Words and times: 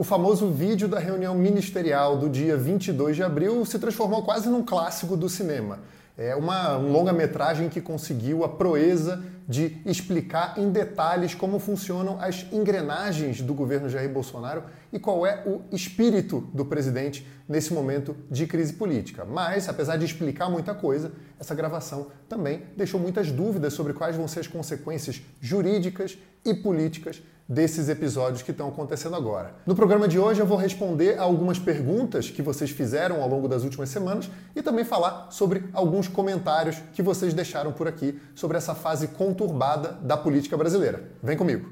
O 0.00 0.02
famoso 0.02 0.48
vídeo 0.48 0.88
da 0.88 0.98
reunião 0.98 1.34
ministerial 1.34 2.16
do 2.16 2.26
dia 2.26 2.56
22 2.56 3.16
de 3.16 3.22
abril 3.22 3.66
se 3.66 3.78
transformou 3.78 4.22
quase 4.22 4.48
num 4.48 4.64
clássico 4.64 5.14
do 5.14 5.28
cinema. 5.28 5.80
É 6.16 6.34
uma 6.34 6.78
um 6.78 6.90
longa-metragem 6.90 7.68
que 7.68 7.82
conseguiu 7.82 8.42
a 8.42 8.48
proeza 8.48 9.22
de 9.50 9.78
explicar 9.84 10.54
em 10.56 10.70
detalhes 10.70 11.34
como 11.34 11.58
funcionam 11.58 12.20
as 12.20 12.46
engrenagens 12.52 13.42
do 13.42 13.52
governo 13.52 13.88
Jair 13.88 14.08
Bolsonaro 14.08 14.62
e 14.92 14.98
qual 15.00 15.26
é 15.26 15.42
o 15.44 15.62
espírito 15.74 16.48
do 16.54 16.64
presidente 16.64 17.26
nesse 17.48 17.74
momento 17.74 18.16
de 18.30 18.46
crise 18.46 18.74
política. 18.74 19.24
Mas, 19.24 19.68
apesar 19.68 19.96
de 19.96 20.04
explicar 20.04 20.48
muita 20.48 20.72
coisa, 20.72 21.10
essa 21.38 21.52
gravação 21.52 22.06
também 22.28 22.62
deixou 22.76 23.00
muitas 23.00 23.32
dúvidas 23.32 23.72
sobre 23.72 23.92
quais 23.92 24.14
vão 24.14 24.28
ser 24.28 24.38
as 24.38 24.46
consequências 24.46 25.20
jurídicas 25.40 26.16
e 26.44 26.54
políticas 26.54 27.20
desses 27.50 27.88
episódios 27.88 28.42
que 28.42 28.52
estão 28.52 28.68
acontecendo 28.68 29.16
agora. 29.16 29.56
No 29.66 29.74
programa 29.74 30.06
de 30.06 30.20
hoje 30.20 30.38
eu 30.38 30.46
vou 30.46 30.56
responder 30.56 31.18
a 31.18 31.22
algumas 31.22 31.58
perguntas 31.58 32.30
que 32.30 32.40
vocês 32.40 32.70
fizeram 32.70 33.20
ao 33.20 33.28
longo 33.28 33.48
das 33.48 33.64
últimas 33.64 33.88
semanas 33.88 34.30
e 34.54 34.62
também 34.62 34.84
falar 34.84 35.26
sobre 35.32 35.64
alguns 35.72 36.06
comentários 36.06 36.76
que 36.92 37.02
vocês 37.02 37.34
deixaram 37.34 37.72
por 37.72 37.88
aqui 37.88 38.20
sobre 38.36 38.56
essa 38.56 38.72
fase 38.72 39.08
conturbada 39.08 39.39
da 40.02 40.16
política 40.16 40.56
brasileira. 40.56 41.02
Vem 41.22 41.36
comigo. 41.36 41.68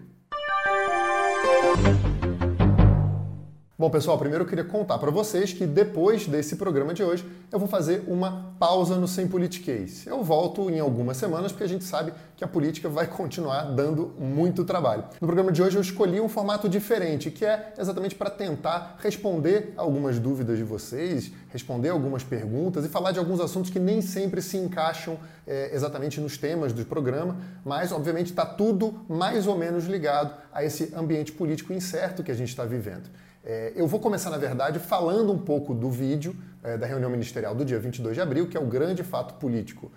Bom, 3.80 3.88
pessoal, 3.88 4.18
primeiro 4.18 4.42
eu 4.42 4.48
queria 4.48 4.64
contar 4.64 4.98
para 4.98 5.09
vocês 5.09 5.52
que 5.52 5.64
depois 5.64 6.27
desse 6.27 6.56
programa 6.56 6.92
de 6.92 7.05
hoje 7.05 7.24
eu 7.48 7.60
vou 7.60 7.69
fazer 7.69 8.02
uma 8.09 8.52
pausa 8.59 8.96
no 8.96 9.06
Sem 9.06 9.28
Politiquês. 9.28 10.05
Eu 10.05 10.20
volto 10.24 10.69
em 10.69 10.80
algumas 10.80 11.16
semanas 11.16 11.52
porque 11.52 11.62
a 11.62 11.69
gente 11.69 11.84
sabe 11.84 12.12
que 12.36 12.42
a 12.42 12.48
política 12.48 12.88
vai 12.88 13.06
continuar 13.06 13.72
dando 13.77 14.12
muito 14.19 14.64
trabalho. 14.64 15.05
No 15.20 15.28
programa 15.28 15.52
de 15.52 15.62
hoje 15.62 15.77
eu 15.77 15.80
escolhi 15.80 16.20
um 16.20 16.28
formato 16.28 16.69
diferente, 16.69 17.30
que 17.30 17.45
é 17.45 17.72
exatamente 17.78 18.16
para 18.16 18.30
tentar 18.30 18.98
responder 18.98 19.74
algumas 19.77 20.19
dúvidas 20.19 20.58
de 20.58 20.64
vocês, 20.64 21.30
responder 21.48 21.91
algumas 21.91 22.24
perguntas 22.24 22.84
e 22.84 22.89
falar 22.89 23.12
de 23.12 23.20
alguns 23.20 23.39
assuntos 23.39 23.70
que 23.70 23.78
nem 23.78 24.02
sempre 24.02 24.42
se 24.42 24.56
encaixam 24.56 25.20
é, 25.47 25.72
exatamente 25.72 26.20
nos 26.20 26.36
temas 26.36 26.72
do 26.72 26.84
programa, 26.84 27.36
mas 27.64 27.92
obviamente 27.92 28.30
está 28.30 28.45
tudo 28.45 29.06
mais 29.08 29.47
ou 29.47 29.56
menos 29.56 29.84
ligado 29.84 30.34
a 30.52 30.64
esse 30.64 30.92
ambiente 30.97 31.30
político 31.30 31.72
incerto 31.72 32.24
que 32.24 32.33
a 32.33 32.34
gente 32.34 32.48
está 32.48 32.64
vivendo. 32.64 33.08
É, 33.50 33.72
eu 33.74 33.86
vou 33.86 33.98
começar, 33.98 34.28
na 34.28 34.36
verdade, 34.36 34.78
falando 34.78 35.32
um 35.32 35.38
pouco 35.38 35.72
do 35.72 35.88
vídeo 35.91 36.36
é, 36.62 36.77
da 36.77 36.86
reunião 36.86 37.10
ministerial 37.10 37.55
do 37.55 37.64
dia 37.64 37.78
22 37.78 38.14
de 38.14 38.20
abril, 38.20 38.46
que 38.46 38.58
é 38.58 38.60
o 38.60 38.66
grande 38.66 39.02
fato 39.02 39.34
político, 39.36 39.90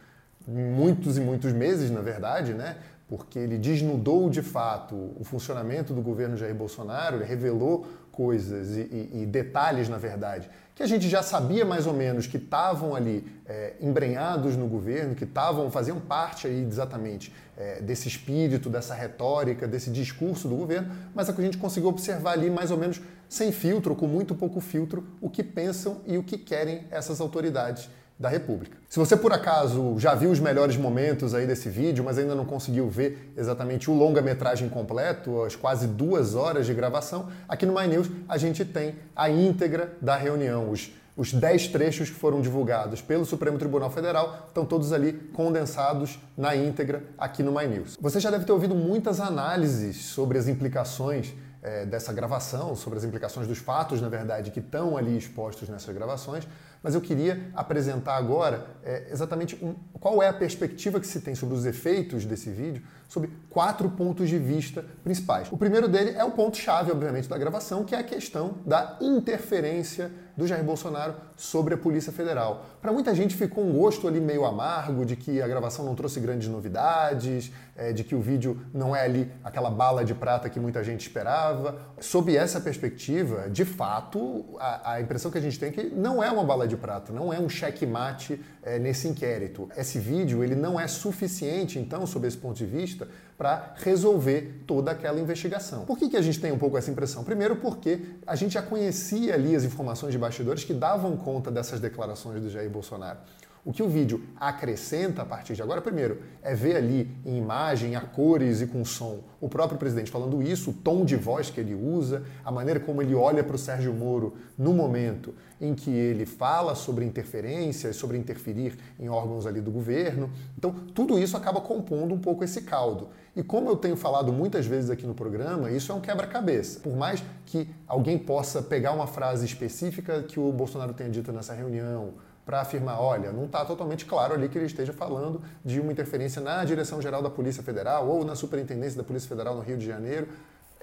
muitos 0.48 1.18
e 1.18 1.20
muitos 1.20 1.52
meses, 1.52 1.92
na 1.92 2.00
verdade, 2.00 2.54
né? 2.54 2.78
porque 3.10 3.38
ele 3.38 3.58
desnudou 3.58 4.30
de 4.30 4.42
fato 4.42 4.96
o 5.20 5.24
funcionamento 5.26 5.94
do 5.94 6.02
governo 6.02 6.38
Jair 6.38 6.56
Bolsonaro, 6.56 7.18
ele 7.18 7.26
revelou 7.26 7.86
coisas 8.10 8.78
e, 8.78 8.84
e, 8.84 9.24
e 9.24 9.26
detalhes, 9.26 9.90
na 9.90 9.98
verdade, 9.98 10.50
que 10.76 10.82
a 10.82 10.88
gente 10.88 11.08
já 11.10 11.22
sabia 11.22 11.66
mais 11.66 11.86
ou 11.86 11.94
menos 11.94 12.28
que 12.28 12.38
estavam 12.38 12.96
ali 12.96 13.26
é, 13.46 13.74
embrenhados 13.82 14.56
no 14.56 14.68
governo, 14.68 15.16
que 15.16 15.24
estavam, 15.24 15.70
faziam 15.70 16.00
parte 16.00 16.48
aí 16.48 16.64
exatamente 16.64 17.34
é, 17.58 17.82
desse 17.82 18.08
espírito, 18.08 18.70
dessa 18.70 18.94
retórica, 18.94 19.68
desse 19.68 19.90
discurso 19.90 20.48
do 20.48 20.56
governo, 20.56 20.92
mas 21.14 21.30
é 21.30 21.34
que 21.34 21.42
a 21.42 21.44
gente 21.44 21.58
conseguiu 21.58 21.90
observar 21.90 22.32
ali 22.32 22.50
mais 22.50 22.72
ou 22.72 22.78
menos 22.78 23.02
sem 23.28 23.52
filtro, 23.52 23.96
com 23.96 24.08
muito 24.08 24.36
pouco 24.36 24.60
filtro, 24.60 25.06
o 25.22 25.30
que 25.30 25.44
pensam 25.44 26.02
e 26.06 26.18
o 26.18 26.24
que 26.24 26.38
querem 26.38 26.86
essas 26.90 27.22
autoridades 27.22 27.90
da 28.22 28.30
República. 28.30 28.78
Se 28.88 29.00
você 29.00 29.18
por 29.18 29.34
acaso 29.34 29.98
já 29.98 30.14
viu 30.14 30.30
os 30.30 30.40
melhores 30.40 30.78
momentos 30.78 31.34
aí 31.34 31.48
desse 31.48 31.68
vídeo, 31.68 32.04
mas 32.04 32.18
ainda 32.18 32.36
não 32.36 32.46
conseguiu 32.46 32.88
ver 32.88 33.34
exatamente 33.36 33.90
o 33.90 33.94
longa-metragem 33.94 34.70
completo, 34.70 35.42
as 35.44 35.56
quase 35.56 35.88
duas 35.88 36.36
horas 36.36 36.68
de 36.68 36.74
gravação, 36.74 37.28
aqui 37.50 37.66
no 37.66 37.74
My 37.74 37.88
News 37.88 38.08
a 38.30 38.38
gente 38.38 38.64
tem 38.64 38.96
a 39.16 39.30
íntegra 39.30 39.94
da 40.00 40.16
reunião, 40.16 40.70
os 40.70 40.92
os 41.16 41.34
10 41.34 41.68
trechos 41.68 42.10
que 42.10 42.16
foram 42.16 42.42
divulgados 42.42 43.02
pelo 43.02 43.26
Supremo 43.26 43.58
Tribunal 43.58 43.92
Federal 43.92 44.46
estão 44.48 44.66
todos 44.66 44.94
ali 44.94 45.12
condensados 45.34 46.18
na 46.38 46.56
íntegra 46.56 47.04
aqui 47.18 47.44
no 47.44 47.52
My 47.52 47.68
News. 47.68 47.98
Você 48.00 48.20
já 48.20 48.32
deve 48.32 48.46
ter 48.46 48.52
ouvido 48.54 48.74
muitas 48.74 49.20
análises 49.20 49.98
sobre 49.98 50.38
as 50.38 50.48
implicações 50.48 51.34
é, 51.62 51.86
dessa 51.86 52.12
gravação, 52.12 52.76
sobre 52.76 52.98
as 52.98 53.06
implicações 53.06 53.48
dos 53.48 53.60
fatos, 53.60 54.02
na 54.02 54.10
verdade, 54.10 54.52
que 54.52 54.60
estão 54.60 54.98
ali 54.98 55.18
expostos 55.18 55.70
nessas 55.70 55.94
gravações, 55.94 56.48
mas 56.84 56.96
eu 56.96 57.02
queria 57.02 57.52
apresentar 57.54 58.16
agora 58.16 58.66
é, 58.84 59.08
exatamente 59.12 59.56
um, 59.64 59.76
qual 60.00 60.22
é 60.22 60.28
a 60.28 60.34
perspectiva 60.34 61.00
que 61.00 61.08
se 61.08 61.22
tem 61.22 61.36
sobre 61.36 61.56
os 61.56 61.66
efeitos 61.66 62.26
desse 62.26 62.50
vídeo, 62.50 62.84
sobre 63.12 63.30
quatro 63.50 63.90
pontos 63.90 64.30
de 64.30 64.40
vista 64.40 64.86
principais. 65.04 65.52
O 65.52 65.58
primeiro 65.58 65.90
dele 65.90 66.12
é 66.12 66.24
o 66.24 66.32
ponto-chave, 66.32 66.92
obviamente, 66.94 67.28
da 67.28 67.38
gravação, 67.38 67.84
que 67.84 67.94
é 67.94 67.98
a 67.98 68.04
questão 68.04 68.54
da 68.66 68.98
interferência 69.02 70.10
do 70.38 70.48
Jair 70.48 70.64
Bolsonaro 70.64 71.16
sobre 71.36 71.74
a 71.74 71.78
Polícia 71.78 72.12
Federal. 72.12 72.66
Para 72.82 72.92
muita 72.92 73.14
gente 73.14 73.36
ficou 73.36 73.64
um 73.66 73.74
gosto 73.74 74.08
ali 74.08 74.20
meio 74.20 74.46
amargo 74.46 75.06
de 75.06 75.16
que 75.16 75.42
a 75.42 75.48
gravação 75.48 75.84
não 75.86 75.94
trouxe 75.94 76.20
grandes 76.20 76.48
novidades, 76.48 77.52
é, 77.76 77.92
de 77.92 78.04
que 78.04 78.16
o 78.16 78.22
vídeo 78.22 78.60
não 78.74 78.96
é 78.96 79.04
ali 79.04 79.32
aquela 79.44 79.70
bala 79.70 80.06
de 80.06 80.14
prata 80.14 80.50
que 80.50 80.60
muita 80.60 80.84
gente 80.84 81.02
esperava. 81.02 81.80
Sob 82.00 82.36
essa 82.36 82.60
perspectiva, 82.62 83.50
de 83.50 83.66
fato, 83.66 84.46
a, 84.60 84.94
a 84.94 85.02
impressão 85.02 85.30
que 85.30 85.38
a 85.38 85.42
gente 85.42 85.60
tem 85.60 85.70
é 85.70 85.72
que 85.72 85.84
não 85.84 86.24
é 86.24 86.32
uma 86.32 86.44
bala 86.44 86.68
de 86.68 86.78
prata, 86.78 87.12
não 87.12 87.34
é 87.34 87.40
um 87.40 87.50
checkmate 87.50 88.40
é, 88.64 88.80
nesse 88.80 89.08
inquérito. 89.08 89.70
Esse 89.76 90.00
vídeo 90.00 90.44
ele 90.44 90.56
não 90.56 90.80
é 90.80 90.88
suficiente, 90.88 91.78
então, 91.78 92.06
sob 92.08 92.28
esse 92.28 92.38
ponto 92.38 92.56
de 92.56 92.66
vista, 92.66 93.01
para 93.38 93.74
resolver 93.78 94.64
toda 94.68 94.92
aquela 94.92 95.20
investigação. 95.20 95.86
Por 95.86 95.98
que, 95.98 96.10
que 96.10 96.18
a 96.18 96.22
gente 96.22 96.40
tem 96.40 96.52
um 96.52 96.58
pouco 96.58 96.78
essa 96.78 96.92
impressão? 96.92 97.24
Primeiro, 97.24 97.56
porque 97.56 98.00
a 98.28 98.36
gente 98.36 98.54
já 98.54 98.62
conhecia 98.62 99.34
ali 99.34 99.56
as 99.56 99.64
informações 99.64 100.12
de 100.12 100.18
bastidores 100.18 100.64
que 100.64 100.74
davam 100.74 101.18
conta 101.18 101.50
dessas 101.50 101.80
declarações 101.80 102.42
do 102.42 102.50
Jair 102.50 102.70
Bolsonaro. 102.70 103.18
O 103.64 103.72
que 103.72 103.84
o 103.84 103.88
vídeo 103.88 104.24
acrescenta 104.40 105.22
a 105.22 105.26
partir 105.26 105.54
de 105.54 105.62
agora, 105.62 105.82
primeiro, 105.82 106.22
é 106.42 106.56
ver 106.56 106.76
ali 106.76 107.16
em 107.24 107.38
imagem, 107.38 107.96
a 107.96 108.02
cores 108.02 108.60
e 108.60 108.66
com 108.66 108.84
som, 108.84 109.20
o 109.40 109.48
próprio 109.48 109.78
presidente 109.78 110.10
falando 110.10 110.42
isso, 110.42 110.72
o 110.72 110.74
tom 110.74 111.06
de 111.06 111.16
voz 111.16 111.52
que 111.52 111.60
ele 111.60 111.76
usa, 111.76 112.24
a 112.44 112.52
maneira 112.52 112.80
como 112.80 113.04
ele 113.04 113.14
olha 113.14 113.44
para 113.44 113.56
o 113.56 113.60
Sérgio 113.60 113.94
Moro 113.94 114.34
no 114.58 114.74
momento 114.74 115.36
em 115.60 115.76
que 115.76 115.92
ele 115.92 116.26
fala 116.26 116.74
sobre 116.74 117.06
interferências, 117.06 117.96
sobre 117.96 118.18
interferir 118.18 118.76
em 119.00 119.10
órgãos 119.10 119.46
ali 119.46 119.62
do 119.62 119.70
governo. 119.70 120.32
Então, 120.58 120.72
tudo 120.96 121.20
isso 121.20 121.38
acaba 121.38 121.62
compondo 121.62 122.16
um 122.16 122.20
pouco 122.20 122.44
esse 122.44 122.64
caldo. 122.64 123.10
E 123.36 123.44
como 123.44 123.70
eu 123.70 123.76
tenho 123.76 123.96
falado 123.96 124.34
muitas 124.34 124.66
vezes 124.66 124.90
aqui 124.90 125.06
no 125.06 125.14
programa, 125.14 125.70
isso 125.70 125.92
é 125.92 125.96
um 125.96 126.02
quebra-cabeça. 126.02 126.80
Por 126.80 126.96
mais 126.96 127.24
que 127.46 127.70
alguém 127.88 128.18
possa 128.18 128.60
pegar 128.60 128.92
uma 128.92 129.06
frase 129.06 129.46
específica 129.46 130.24
que 130.24 130.40
o 130.40 130.52
Bolsonaro 130.52 130.94
tenha 130.94 131.12
dito 131.12 131.32
nessa 131.32 131.54
reunião, 131.54 132.16
para 132.46 132.62
afirmar, 132.62 133.00
olha, 133.00 133.32
não 133.32 133.46
está 133.46 133.64
totalmente 133.64 134.06
claro 134.06 134.34
ali 134.34 134.50
que 134.50 134.58
ele 134.58 134.66
esteja 134.66 134.92
falando 134.92 135.42
de 135.64 135.80
uma 135.80 135.92
interferência 135.92 136.42
na 136.42 136.64
Direção-Geral 136.66 137.22
da 137.22 137.30
Polícia 137.30 137.62
Federal 137.62 138.08
ou 138.08 138.26
na 138.26 138.36
Superintendência 138.36 138.98
da 138.98 139.04
Polícia 139.04 139.30
Federal 139.30 139.56
no 139.56 139.62
Rio 139.62 139.78
de 139.78 139.86
Janeiro. 139.86 140.28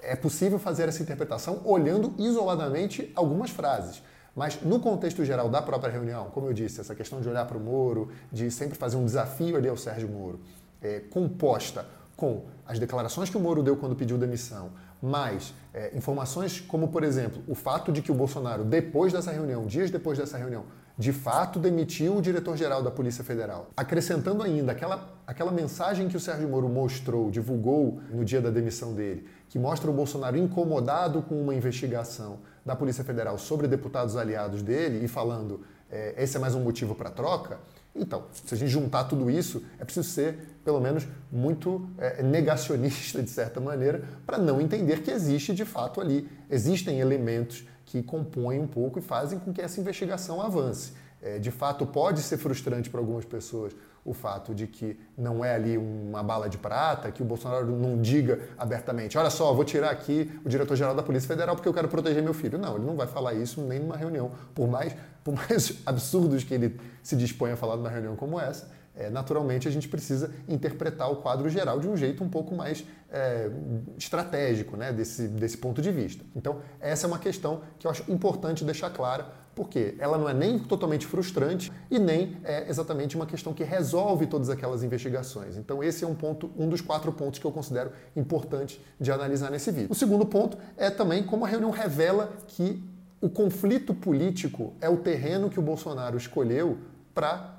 É 0.01 0.15
possível 0.15 0.57
fazer 0.57 0.87
essa 0.87 1.03
interpretação 1.03 1.61
olhando 1.65 2.13
isoladamente 2.17 3.11
algumas 3.15 3.49
frases. 3.49 4.01
Mas 4.35 4.61
no 4.61 4.79
contexto 4.79 5.25
geral 5.25 5.49
da 5.49 5.61
própria 5.61 5.91
reunião, 5.91 6.29
como 6.29 6.47
eu 6.47 6.53
disse, 6.53 6.79
essa 6.79 6.95
questão 6.95 7.19
de 7.19 7.27
olhar 7.27 7.45
para 7.45 7.57
o 7.57 7.59
Moro, 7.59 8.09
de 8.31 8.49
sempre 8.49 8.77
fazer 8.77 8.95
um 8.95 9.03
desafio 9.03 9.57
ali 9.57 9.67
ao 9.67 9.75
Sérgio 9.75 10.07
Moro, 10.07 10.39
é, 10.81 11.01
composta 11.09 11.85
com 12.15 12.45
as 12.65 12.79
declarações 12.79 13.29
que 13.29 13.37
o 13.37 13.39
Moro 13.39 13.61
deu 13.61 13.75
quando 13.75 13.95
pediu 13.95 14.17
demissão, 14.17 14.71
mais 15.01 15.53
é, 15.73 15.95
informações 15.95 16.59
como, 16.59 16.89
por 16.89 17.03
exemplo, 17.03 17.41
o 17.47 17.55
fato 17.55 17.91
de 17.91 18.01
que 18.01 18.11
o 18.11 18.15
Bolsonaro, 18.15 18.63
depois 18.63 19.13
dessa 19.13 19.31
reunião, 19.31 19.65
dias 19.65 19.89
depois 19.89 20.17
dessa 20.17 20.37
reunião, 20.37 20.65
de 20.99 21.13
fato 21.13 21.59
demitiu 21.59 22.17
o 22.17 22.21
diretor-geral 22.21 22.83
da 22.83 22.91
Polícia 22.91 23.23
Federal. 23.23 23.69
Acrescentando 23.77 24.43
ainda 24.43 24.73
aquela, 24.73 25.09
aquela 25.25 25.49
mensagem 25.49 26.09
que 26.09 26.17
o 26.17 26.19
Sérgio 26.19 26.49
Moro 26.49 26.67
mostrou, 26.67 27.31
divulgou 27.31 28.01
no 28.11 28.25
dia 28.25 28.41
da 28.41 28.49
demissão 28.49 28.93
dele, 28.93 29.25
que 29.47 29.57
mostra 29.57 29.89
o 29.89 29.93
Bolsonaro 29.93 30.35
incomodado 30.35 31.21
com 31.21 31.41
uma 31.41 31.55
investigação 31.55 32.39
da 32.65 32.75
Polícia 32.75 33.01
Federal 33.01 33.37
sobre 33.37 33.65
deputados 33.65 34.17
aliados 34.17 34.61
dele 34.61 35.05
e 35.05 35.07
falando 35.07 35.61
é, 35.89 36.21
esse 36.21 36.35
é 36.35 36.39
mais 36.39 36.53
um 36.53 36.59
motivo 36.59 36.93
para 36.93 37.09
troca. 37.09 37.59
Então, 37.95 38.25
se 38.33 38.53
a 38.53 38.57
gente 38.57 38.69
juntar 38.69 39.05
tudo 39.05 39.31
isso, 39.31 39.63
é 39.79 39.85
preciso 39.85 40.07
ser, 40.09 40.59
pelo 40.65 40.81
menos, 40.81 41.07
muito 41.31 41.89
é, 41.97 42.21
negacionista, 42.21 43.23
de 43.23 43.29
certa 43.29 43.61
maneira, 43.61 44.03
para 44.25 44.37
não 44.37 44.59
entender 44.59 45.01
que 45.01 45.11
existe 45.11 45.53
de 45.55 45.63
fato 45.63 46.01
ali, 46.01 46.29
existem 46.49 46.99
elementos 46.99 47.65
que 47.89 48.03
compõem 48.03 48.59
um 48.59 48.67
pouco 48.67 48.99
e 48.99 49.01
fazem 49.01 49.39
com 49.39 49.51
que 49.51 49.59
essa 49.59 49.81
investigação 49.81 50.39
avance. 50.39 50.93
É, 51.21 51.39
de 51.39 51.49
fato, 51.49 51.87
pode 51.87 52.21
ser 52.21 52.37
frustrante 52.37 52.87
para 52.87 52.99
algumas 52.99 53.25
pessoas 53.25 53.75
o 54.05 54.13
fato 54.13 54.53
de 54.53 54.67
que 54.67 54.97
não 55.17 55.43
é 55.43 55.55
ali 55.55 55.75
uma 55.75 56.21
bala 56.23 56.47
de 56.47 56.57
prata, 56.57 57.11
que 57.11 57.21
o 57.21 57.25
Bolsonaro 57.25 57.65
não 57.65 57.99
diga 57.99 58.41
abertamente: 58.57 59.17
olha 59.17 59.31
só, 59.31 59.51
vou 59.53 59.65
tirar 59.65 59.89
aqui 59.89 60.31
o 60.45 60.49
diretor-geral 60.49 60.95
da 60.95 61.01
Polícia 61.01 61.27
Federal 61.27 61.55
porque 61.55 61.67
eu 61.67 61.73
quero 61.73 61.87
proteger 61.87 62.21
meu 62.21 62.33
filho. 62.33 62.59
Não, 62.59 62.75
ele 62.75 62.85
não 62.85 62.95
vai 62.95 63.07
falar 63.07 63.33
isso 63.33 63.59
nem 63.59 63.79
numa 63.79 63.97
reunião. 63.97 64.31
Por 64.53 64.67
mais, 64.67 64.95
por 65.23 65.33
mais 65.33 65.73
absurdos 65.83 66.43
que 66.43 66.53
ele 66.53 66.79
se 67.01 67.15
dispõe 67.15 67.51
a 67.51 67.57
falar 67.57 67.75
numa 67.75 67.89
reunião 67.89 68.15
como 68.15 68.39
essa, 68.39 68.69
é, 68.99 69.09
naturalmente 69.09 69.65
a 69.65 69.71
gente 69.71 69.87
precisa 69.87 70.29
interpretar 70.47 71.09
o 71.09 71.15
quadro 71.15 71.49
geral 71.49 71.79
de 71.79 71.87
um 71.87 71.95
jeito 71.95 72.21
um 72.21 72.29
pouco 72.29 72.53
mais 72.53 72.85
é, 73.09 73.49
estratégico 73.97 74.75
né, 74.75 74.91
desse, 74.91 75.27
desse 75.29 75.57
ponto 75.57 75.81
de 75.81 75.89
vista. 75.89 76.23
Então, 76.35 76.61
essa 76.81 77.05
é 77.05 77.07
uma 77.07 77.17
questão 77.17 77.61
que 77.79 77.87
eu 77.87 77.91
acho 77.91 78.03
importante 78.11 78.65
deixar 78.65 78.89
clara, 78.89 79.25
porque 79.55 79.95
ela 79.99 80.17
não 80.17 80.27
é 80.27 80.33
nem 80.33 80.59
totalmente 80.59 81.07
frustrante 81.07 81.71
e 81.89 81.97
nem 81.97 82.37
é 82.43 82.69
exatamente 82.69 83.15
uma 83.15 83.25
questão 83.25 83.53
que 83.53 83.63
resolve 83.63 84.27
todas 84.27 84.49
aquelas 84.49 84.83
investigações. 84.83 85.55
Então, 85.55 85.81
esse 85.81 86.03
é 86.03 86.07
um 86.07 86.15
ponto, 86.15 86.51
um 86.57 86.67
dos 86.67 86.81
quatro 86.81 87.11
pontos 87.13 87.39
que 87.39 87.45
eu 87.45 87.51
considero 87.51 87.91
importante 88.15 88.83
de 88.99 89.11
analisar 89.11 89.49
nesse 89.49 89.71
vídeo. 89.71 89.87
O 89.89 89.95
segundo 89.95 90.25
ponto 90.25 90.57
é 90.75 90.89
também 90.89 91.23
como 91.23 91.45
a 91.45 91.47
reunião 91.47 91.71
revela 91.71 92.33
que 92.47 92.83
o 93.21 93.29
conflito 93.29 93.93
político 93.93 94.73
é 94.81 94.89
o 94.89 94.97
terreno 94.97 95.49
que 95.49 95.59
o 95.59 95.61
Bolsonaro 95.63 96.17
escolheu 96.17 96.77
para 97.13 97.58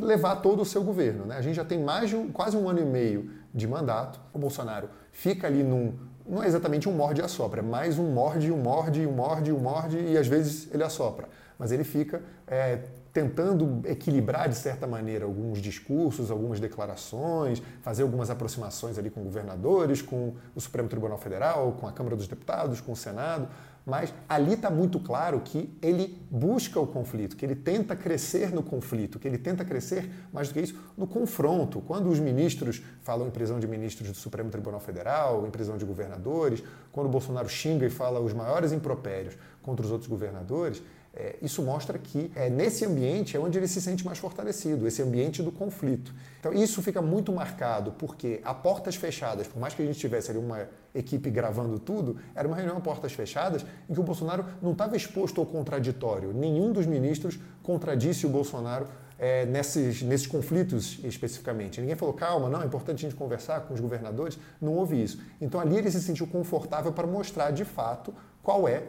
levar 0.00 0.36
todo 0.36 0.62
o 0.62 0.64
seu 0.64 0.82
governo. 0.82 1.26
Né? 1.26 1.36
A 1.36 1.42
gente 1.42 1.56
já 1.56 1.64
tem 1.64 1.82
mais 1.82 2.10
de 2.10 2.16
um, 2.16 2.30
quase 2.30 2.56
um 2.56 2.68
ano 2.68 2.80
e 2.80 2.84
meio 2.84 3.30
de 3.52 3.66
mandato. 3.66 4.20
O 4.32 4.38
Bolsonaro 4.38 4.88
fica 5.10 5.46
ali 5.46 5.62
num. 5.62 5.94
Não 6.26 6.42
é 6.42 6.46
exatamente 6.46 6.88
um 6.88 6.92
morde 6.92 7.20
e 7.20 7.24
assopra, 7.24 7.60
é 7.60 7.62
mais 7.62 7.98
um 7.98 8.12
morde, 8.12 8.52
um 8.52 8.56
morde, 8.56 9.04
um 9.06 9.12
morde, 9.12 9.52
um 9.52 9.58
morde 9.58 9.98
e 9.98 10.16
às 10.16 10.28
vezes 10.28 10.68
ele 10.72 10.84
assopra. 10.84 11.28
Mas 11.58 11.72
ele 11.72 11.82
fica 11.82 12.22
é, 12.46 12.78
tentando 13.12 13.82
equilibrar 13.86 14.48
de 14.48 14.54
certa 14.54 14.86
maneira 14.86 15.24
alguns 15.24 15.58
discursos, 15.58 16.30
algumas 16.30 16.60
declarações, 16.60 17.60
fazer 17.82 18.04
algumas 18.04 18.30
aproximações 18.30 18.98
ali 18.98 19.10
com 19.10 19.22
governadores, 19.22 20.00
com 20.00 20.34
o 20.54 20.60
Supremo 20.60 20.88
Tribunal 20.88 21.18
Federal, 21.18 21.72
com 21.72 21.88
a 21.88 21.92
Câmara 21.92 22.14
dos 22.14 22.28
Deputados, 22.28 22.80
com 22.80 22.92
o 22.92 22.96
Senado 22.96 23.48
mas 23.84 24.14
ali 24.28 24.54
está 24.54 24.70
muito 24.70 25.00
claro 25.00 25.40
que 25.40 25.76
ele 25.82 26.20
busca 26.30 26.78
o 26.78 26.86
conflito, 26.86 27.36
que 27.36 27.44
ele 27.44 27.56
tenta 27.56 27.96
crescer 27.96 28.52
no 28.52 28.62
conflito, 28.62 29.18
que 29.18 29.26
ele 29.26 29.38
tenta 29.38 29.64
crescer, 29.64 30.10
mais 30.32 30.48
do 30.48 30.54
que 30.54 30.60
isso, 30.60 30.78
no 30.96 31.06
confronto. 31.06 31.80
Quando 31.80 32.08
os 32.08 32.20
ministros 32.20 32.82
falam 33.02 33.26
em 33.26 33.30
prisão 33.30 33.58
de 33.58 33.66
ministros 33.66 34.10
do 34.10 34.16
Supremo 34.16 34.50
Tribunal 34.50 34.80
Federal, 34.80 35.46
em 35.46 35.50
prisão 35.50 35.76
de 35.76 35.84
governadores, 35.84 36.62
quando 36.92 37.06
o 37.06 37.10
Bolsonaro 37.10 37.48
xinga 37.48 37.86
e 37.86 37.90
fala 37.90 38.20
os 38.20 38.32
maiores 38.32 38.72
impropérios 38.72 39.36
contra 39.62 39.84
os 39.84 39.90
outros 39.90 40.08
governadores, 40.08 40.82
é, 41.14 41.36
isso 41.42 41.62
mostra 41.62 41.98
que 41.98 42.32
é, 42.34 42.48
nesse 42.48 42.86
ambiente 42.86 43.36
é 43.36 43.40
onde 43.40 43.58
ele 43.58 43.68
se 43.68 43.82
sente 43.82 44.04
mais 44.04 44.18
fortalecido, 44.18 44.86
esse 44.86 45.02
ambiente 45.02 45.42
do 45.42 45.52
conflito. 45.52 46.14
Então 46.40 46.52
isso 46.54 46.80
fica 46.82 47.02
muito 47.02 47.30
marcado 47.32 47.92
porque 47.92 48.40
a 48.42 48.54
portas 48.54 48.96
fechadas, 48.96 49.46
por 49.46 49.60
mais 49.60 49.74
que 49.74 49.82
a 49.82 49.84
gente 49.84 49.98
tivesse 49.98 50.30
ali 50.30 50.38
uma 50.38 50.68
equipe 50.94 51.30
gravando 51.30 51.78
tudo, 51.78 52.16
era 52.34 52.46
uma 52.46 52.56
reunião 52.56 52.76
a 52.76 52.80
portas 52.80 53.12
fechadas 53.12 53.64
em 53.88 53.94
que 53.94 54.00
o 54.00 54.02
Bolsonaro 54.02 54.44
não 54.60 54.72
estava 54.72 54.96
exposto 54.96 55.40
ao 55.40 55.46
contraditório. 55.46 56.32
Nenhum 56.32 56.72
dos 56.72 56.86
ministros 56.86 57.38
contradisse 57.62 58.26
o 58.26 58.28
Bolsonaro 58.28 58.86
é, 59.18 59.46
nesses, 59.46 60.02
nesses 60.02 60.26
conflitos 60.26 60.98
especificamente. 61.04 61.80
Ninguém 61.80 61.96
falou, 61.96 62.14
calma, 62.14 62.48
não, 62.48 62.62
é 62.62 62.66
importante 62.66 63.06
a 63.06 63.08
gente 63.08 63.14
conversar 63.16 63.60
com 63.62 63.74
os 63.74 63.80
governadores. 63.80 64.38
Não 64.60 64.74
houve 64.74 65.00
isso. 65.02 65.20
Então 65.40 65.60
ali 65.60 65.76
ele 65.76 65.90
se 65.90 66.02
sentiu 66.02 66.26
confortável 66.26 66.92
para 66.92 67.06
mostrar 67.06 67.50
de 67.52 67.64
fato 67.64 68.12
qual 68.42 68.66
é 68.68 68.82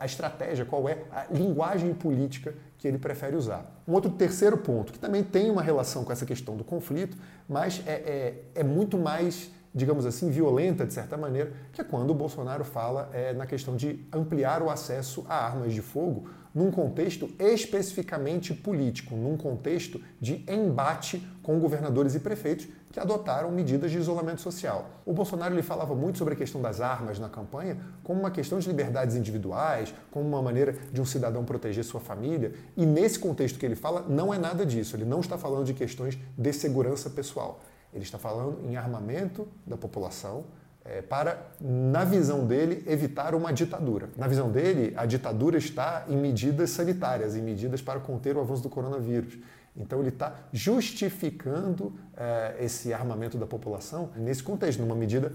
a 0.00 0.06
estratégia, 0.06 0.64
qual 0.64 0.88
é 0.88 0.98
a 1.12 1.26
linguagem 1.30 1.92
política 1.92 2.54
que 2.78 2.88
ele 2.88 2.98
prefere 2.98 3.36
usar. 3.36 3.82
Um 3.86 3.92
outro 3.92 4.10
terceiro 4.10 4.56
ponto, 4.56 4.92
que 4.92 4.98
também 4.98 5.22
tem 5.22 5.50
uma 5.50 5.62
relação 5.62 6.04
com 6.04 6.12
essa 6.12 6.24
questão 6.24 6.56
do 6.56 6.64
conflito, 6.64 7.16
mas 7.46 7.82
é, 7.86 7.92
é, 7.92 8.34
é 8.54 8.64
muito 8.64 8.96
mais, 8.96 9.50
digamos 9.74 10.06
assim, 10.06 10.30
violenta, 10.30 10.86
de 10.86 10.92
certa 10.92 11.16
maneira, 11.16 11.52
que 11.72 11.80
é 11.80 11.84
quando 11.84 12.10
o 12.10 12.14
Bolsonaro 12.14 12.64
fala 12.64 13.10
é, 13.12 13.32
na 13.32 13.44
questão 13.44 13.74
de 13.74 14.06
ampliar 14.12 14.62
o 14.62 14.70
acesso 14.70 15.24
a 15.28 15.34
armas 15.34 15.72
de 15.72 15.82
fogo 15.82 16.28
num 16.54 16.70
contexto 16.70 17.28
especificamente 17.38 18.54
político, 18.54 19.16
num 19.16 19.36
contexto 19.36 20.00
de 20.20 20.44
embate 20.48 21.26
com 21.42 21.58
governadores 21.58 22.14
e 22.14 22.20
prefeitos 22.20 22.68
que 22.92 23.00
adotaram 23.00 23.50
medidas 23.50 23.90
de 23.90 23.98
isolamento 23.98 24.40
social. 24.40 24.88
O 25.04 25.12
Bolsonaro 25.12 25.52
ele 25.52 25.64
falava 25.64 25.96
muito 25.96 26.16
sobre 26.16 26.34
a 26.34 26.36
questão 26.36 26.62
das 26.62 26.80
armas 26.80 27.18
na 27.18 27.28
campanha 27.28 27.76
como 28.04 28.20
uma 28.20 28.30
questão 28.30 28.60
de 28.60 28.68
liberdades 28.68 29.16
individuais, 29.16 29.92
como 30.12 30.28
uma 30.28 30.40
maneira 30.40 30.76
de 30.92 31.00
um 31.00 31.04
cidadão 31.04 31.44
proteger 31.44 31.82
sua 31.82 31.98
família, 31.98 32.52
e 32.76 32.86
nesse 32.86 33.18
contexto 33.18 33.58
que 33.58 33.66
ele 33.66 33.74
fala, 33.74 34.06
não 34.08 34.32
é 34.32 34.38
nada 34.38 34.64
disso. 34.64 34.94
Ele 34.94 35.04
não 35.04 35.18
está 35.18 35.36
falando 35.36 35.66
de 35.66 35.74
questões 35.74 36.16
de 36.38 36.52
segurança 36.52 37.10
pessoal. 37.10 37.60
Ele 37.94 38.02
está 38.02 38.18
falando 38.18 38.60
em 38.68 38.76
armamento 38.76 39.46
da 39.66 39.76
população, 39.76 40.44
é, 40.84 41.00
para, 41.00 41.46
na 41.60 42.04
visão 42.04 42.46
dele, 42.46 42.84
evitar 42.86 43.34
uma 43.34 43.52
ditadura. 43.52 44.10
Na 44.16 44.26
visão 44.26 44.50
dele, 44.50 44.92
a 44.96 45.06
ditadura 45.06 45.56
está 45.56 46.04
em 46.08 46.16
medidas 46.16 46.70
sanitárias, 46.70 47.34
em 47.34 47.40
medidas 47.40 47.80
para 47.80 47.98
conter 48.00 48.36
o 48.36 48.40
avanço 48.40 48.62
do 48.62 48.68
coronavírus. 48.68 49.38
Então 49.76 50.00
ele 50.00 50.10
está 50.10 50.34
justificando 50.52 51.92
é, 52.16 52.56
esse 52.60 52.92
armamento 52.92 53.38
da 53.38 53.46
população 53.46 54.10
nesse 54.16 54.42
contexto, 54.42 54.80
numa 54.80 54.94
medida, 54.94 55.32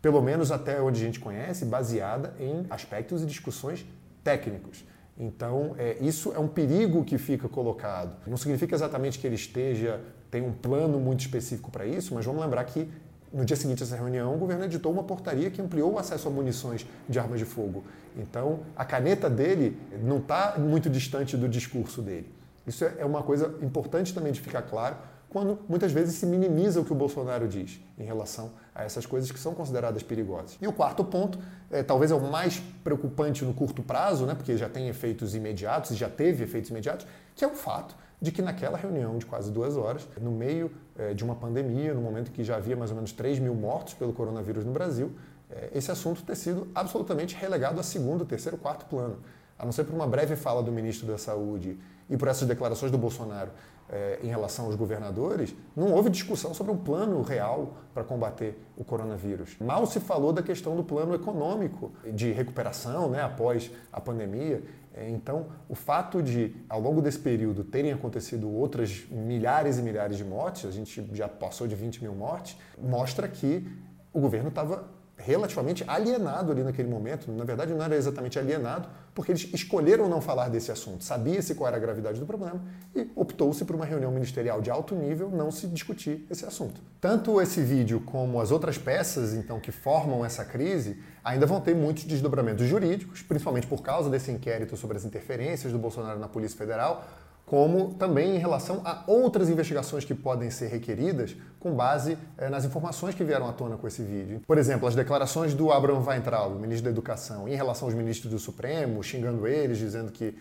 pelo 0.00 0.20
menos 0.20 0.50
até 0.50 0.80
onde 0.82 1.00
a 1.00 1.04
gente 1.04 1.20
conhece, 1.20 1.64
baseada 1.64 2.34
em 2.40 2.66
aspectos 2.68 3.22
e 3.22 3.26
discussões 3.26 3.86
técnicos. 4.24 4.84
Então, 5.18 5.74
é, 5.78 5.96
isso 6.00 6.32
é 6.32 6.38
um 6.38 6.48
perigo 6.48 7.04
que 7.04 7.18
fica 7.18 7.48
colocado. 7.48 8.16
Não 8.26 8.36
significa 8.36 8.74
exatamente 8.74 9.18
que 9.18 9.26
ele 9.26 9.36
esteja, 9.36 10.00
tem 10.30 10.42
um 10.42 10.52
plano 10.52 10.98
muito 10.98 11.20
específico 11.20 11.70
para 11.70 11.86
isso, 11.86 12.14
mas 12.14 12.24
vamos 12.24 12.42
lembrar 12.42 12.64
que 12.64 12.88
no 13.32 13.44
dia 13.44 13.56
seguinte 13.56 13.78
dessa 13.78 13.96
reunião, 13.96 14.34
o 14.34 14.38
governo 14.38 14.64
editou 14.64 14.92
uma 14.92 15.02
portaria 15.02 15.50
que 15.50 15.60
ampliou 15.60 15.92
o 15.92 15.98
acesso 15.98 16.28
a 16.28 16.30
munições 16.30 16.86
de 17.08 17.18
armas 17.18 17.38
de 17.38 17.46
fogo. 17.46 17.82
Então, 18.16 18.60
a 18.76 18.84
caneta 18.84 19.30
dele 19.30 19.78
não 20.02 20.18
está 20.18 20.56
muito 20.58 20.90
distante 20.90 21.36
do 21.36 21.48
discurso 21.48 22.02
dele. 22.02 22.30
Isso 22.66 22.84
é 22.84 23.04
uma 23.04 23.22
coisa 23.22 23.54
importante 23.62 24.12
também 24.12 24.32
de 24.32 24.40
ficar 24.40 24.62
claro 24.62 24.96
quando 25.32 25.58
muitas 25.66 25.90
vezes 25.90 26.16
se 26.16 26.26
minimiza 26.26 26.78
o 26.78 26.84
que 26.84 26.92
o 26.92 26.94
Bolsonaro 26.94 27.48
diz 27.48 27.80
em 27.98 28.04
relação 28.04 28.50
a 28.74 28.84
essas 28.84 29.06
coisas 29.06 29.32
que 29.32 29.38
são 29.38 29.54
consideradas 29.54 30.02
perigosas. 30.02 30.58
E 30.60 30.68
o 30.68 30.72
quarto 30.74 31.02
ponto, 31.02 31.38
é, 31.70 31.82
talvez 31.82 32.10
é 32.10 32.14
o 32.14 32.20
mais 32.20 32.62
preocupante 32.84 33.42
no 33.42 33.54
curto 33.54 33.82
prazo, 33.82 34.26
né, 34.26 34.34
porque 34.34 34.58
já 34.58 34.68
tem 34.68 34.88
efeitos 34.88 35.34
imediatos 35.34 35.92
e 35.92 35.94
já 35.94 36.08
teve 36.08 36.44
efeitos 36.44 36.68
imediatos, 36.68 37.06
que 37.34 37.42
é 37.42 37.48
o 37.48 37.54
fato 37.54 37.96
de 38.20 38.30
que 38.30 38.42
naquela 38.42 38.76
reunião 38.76 39.16
de 39.16 39.24
quase 39.24 39.50
duas 39.50 39.74
horas, 39.74 40.06
no 40.20 40.30
meio 40.30 40.70
é, 40.98 41.14
de 41.14 41.24
uma 41.24 41.34
pandemia, 41.34 41.94
no 41.94 42.02
momento 42.02 42.30
que 42.30 42.44
já 42.44 42.56
havia 42.56 42.76
mais 42.76 42.90
ou 42.90 42.96
menos 42.96 43.10
3 43.12 43.38
mil 43.38 43.54
mortos 43.54 43.94
pelo 43.94 44.12
coronavírus 44.12 44.66
no 44.66 44.72
Brasil, 44.72 45.12
é, 45.50 45.70
esse 45.74 45.90
assunto 45.90 46.22
ter 46.22 46.36
sido 46.36 46.68
absolutamente 46.74 47.34
relegado 47.34 47.80
a 47.80 47.82
segundo, 47.82 48.26
terceiro, 48.26 48.58
quarto 48.58 48.84
plano. 48.84 49.16
A 49.58 49.64
não 49.64 49.72
ser 49.72 49.84
por 49.84 49.94
uma 49.94 50.06
breve 50.06 50.36
fala 50.36 50.62
do 50.62 50.70
ministro 50.70 51.06
da 51.06 51.16
Saúde 51.16 51.78
e 52.10 52.16
por 52.18 52.28
essas 52.28 52.46
declarações 52.46 52.92
do 52.92 52.98
Bolsonaro 52.98 53.50
é, 53.92 54.18
em 54.22 54.28
relação 54.28 54.64
aos 54.64 54.74
governadores, 54.74 55.54
não 55.76 55.92
houve 55.92 56.08
discussão 56.08 56.54
sobre 56.54 56.72
um 56.72 56.76
plano 56.78 57.20
real 57.20 57.74
para 57.92 58.02
combater 58.02 58.58
o 58.74 58.82
coronavírus. 58.82 59.56
Mal 59.60 59.86
se 59.86 60.00
falou 60.00 60.32
da 60.32 60.42
questão 60.42 60.74
do 60.74 60.82
plano 60.82 61.14
econômico 61.14 61.92
de 62.14 62.32
recuperação 62.32 63.10
né, 63.10 63.22
após 63.22 63.70
a 63.92 64.00
pandemia. 64.00 64.62
É, 64.94 65.08
então, 65.10 65.46
o 65.68 65.74
fato 65.74 66.22
de, 66.22 66.56
ao 66.68 66.80
longo 66.80 67.02
desse 67.02 67.18
período, 67.18 67.62
terem 67.64 67.92
acontecido 67.92 68.50
outras 68.50 69.04
milhares 69.10 69.78
e 69.78 69.82
milhares 69.82 70.16
de 70.16 70.24
mortes, 70.24 70.64
a 70.64 70.70
gente 70.70 71.06
já 71.12 71.28
passou 71.28 71.66
de 71.66 71.74
20 71.74 72.02
mil 72.02 72.14
mortes, 72.14 72.56
mostra 72.78 73.28
que 73.28 73.66
o 74.12 74.20
governo 74.20 74.48
estava 74.48 74.84
relativamente 75.24 75.84
alienado 75.86 76.52
ali 76.52 76.62
naquele 76.62 76.88
momento. 76.88 77.30
Na 77.30 77.44
verdade, 77.44 77.72
não 77.72 77.84
era 77.84 77.96
exatamente 77.96 78.38
alienado, 78.38 78.88
porque 79.14 79.32
eles 79.32 79.48
escolheram 79.52 80.08
não 80.08 80.20
falar 80.20 80.48
desse 80.48 80.70
assunto. 80.70 81.04
Sabia-se 81.04 81.54
qual 81.54 81.68
era 81.68 81.76
a 81.76 81.80
gravidade 81.80 82.18
do 82.18 82.26
problema 82.26 82.60
e 82.94 83.10
optou-se 83.14 83.64
por 83.64 83.76
uma 83.76 83.84
reunião 83.84 84.10
ministerial 84.10 84.60
de 84.60 84.70
alto 84.70 84.94
nível 84.94 85.30
não 85.30 85.50
se 85.50 85.66
discutir 85.66 86.26
esse 86.30 86.44
assunto. 86.44 86.80
Tanto 87.00 87.40
esse 87.40 87.62
vídeo 87.62 88.00
como 88.00 88.40
as 88.40 88.50
outras 88.50 88.78
peças, 88.78 89.34
então, 89.34 89.60
que 89.60 89.70
formam 89.70 90.24
essa 90.24 90.44
crise, 90.44 91.02
ainda 91.24 91.46
vão 91.46 91.60
ter 91.60 91.74
muitos 91.74 92.04
desdobramentos 92.04 92.66
jurídicos, 92.66 93.22
principalmente 93.22 93.66
por 93.66 93.82
causa 93.82 94.10
desse 94.10 94.30
inquérito 94.30 94.76
sobre 94.76 94.96
as 94.96 95.04
interferências 95.04 95.72
do 95.72 95.78
Bolsonaro 95.78 96.18
na 96.18 96.28
Polícia 96.28 96.56
Federal, 96.56 97.04
como 97.46 97.94
também 97.94 98.36
em 98.36 98.38
relação 98.38 98.80
a 98.84 99.04
outras 99.06 99.48
investigações 99.48 100.04
que 100.04 100.14
podem 100.14 100.50
ser 100.50 100.68
requeridas 100.68 101.36
com 101.60 101.74
base 101.74 102.16
eh, 102.38 102.48
nas 102.48 102.64
informações 102.64 103.14
que 103.14 103.22
vieram 103.22 103.48
à 103.48 103.52
tona 103.52 103.76
com 103.76 103.86
esse 103.86 104.02
vídeo. 104.02 104.40
Por 104.46 104.58
exemplo, 104.58 104.88
as 104.88 104.94
declarações 104.94 105.52
do 105.54 105.70
Abraham 105.70 106.02
Weintraub, 106.04 106.58
ministro 106.58 106.84
da 106.84 106.90
Educação, 106.90 107.48
em 107.48 107.54
relação 107.54 107.88
aos 107.88 107.94
ministros 107.94 108.32
do 108.32 108.38
Supremo, 108.38 109.02
xingando 109.02 109.46
eles, 109.46 109.78
dizendo 109.78 110.10
que 110.10 110.34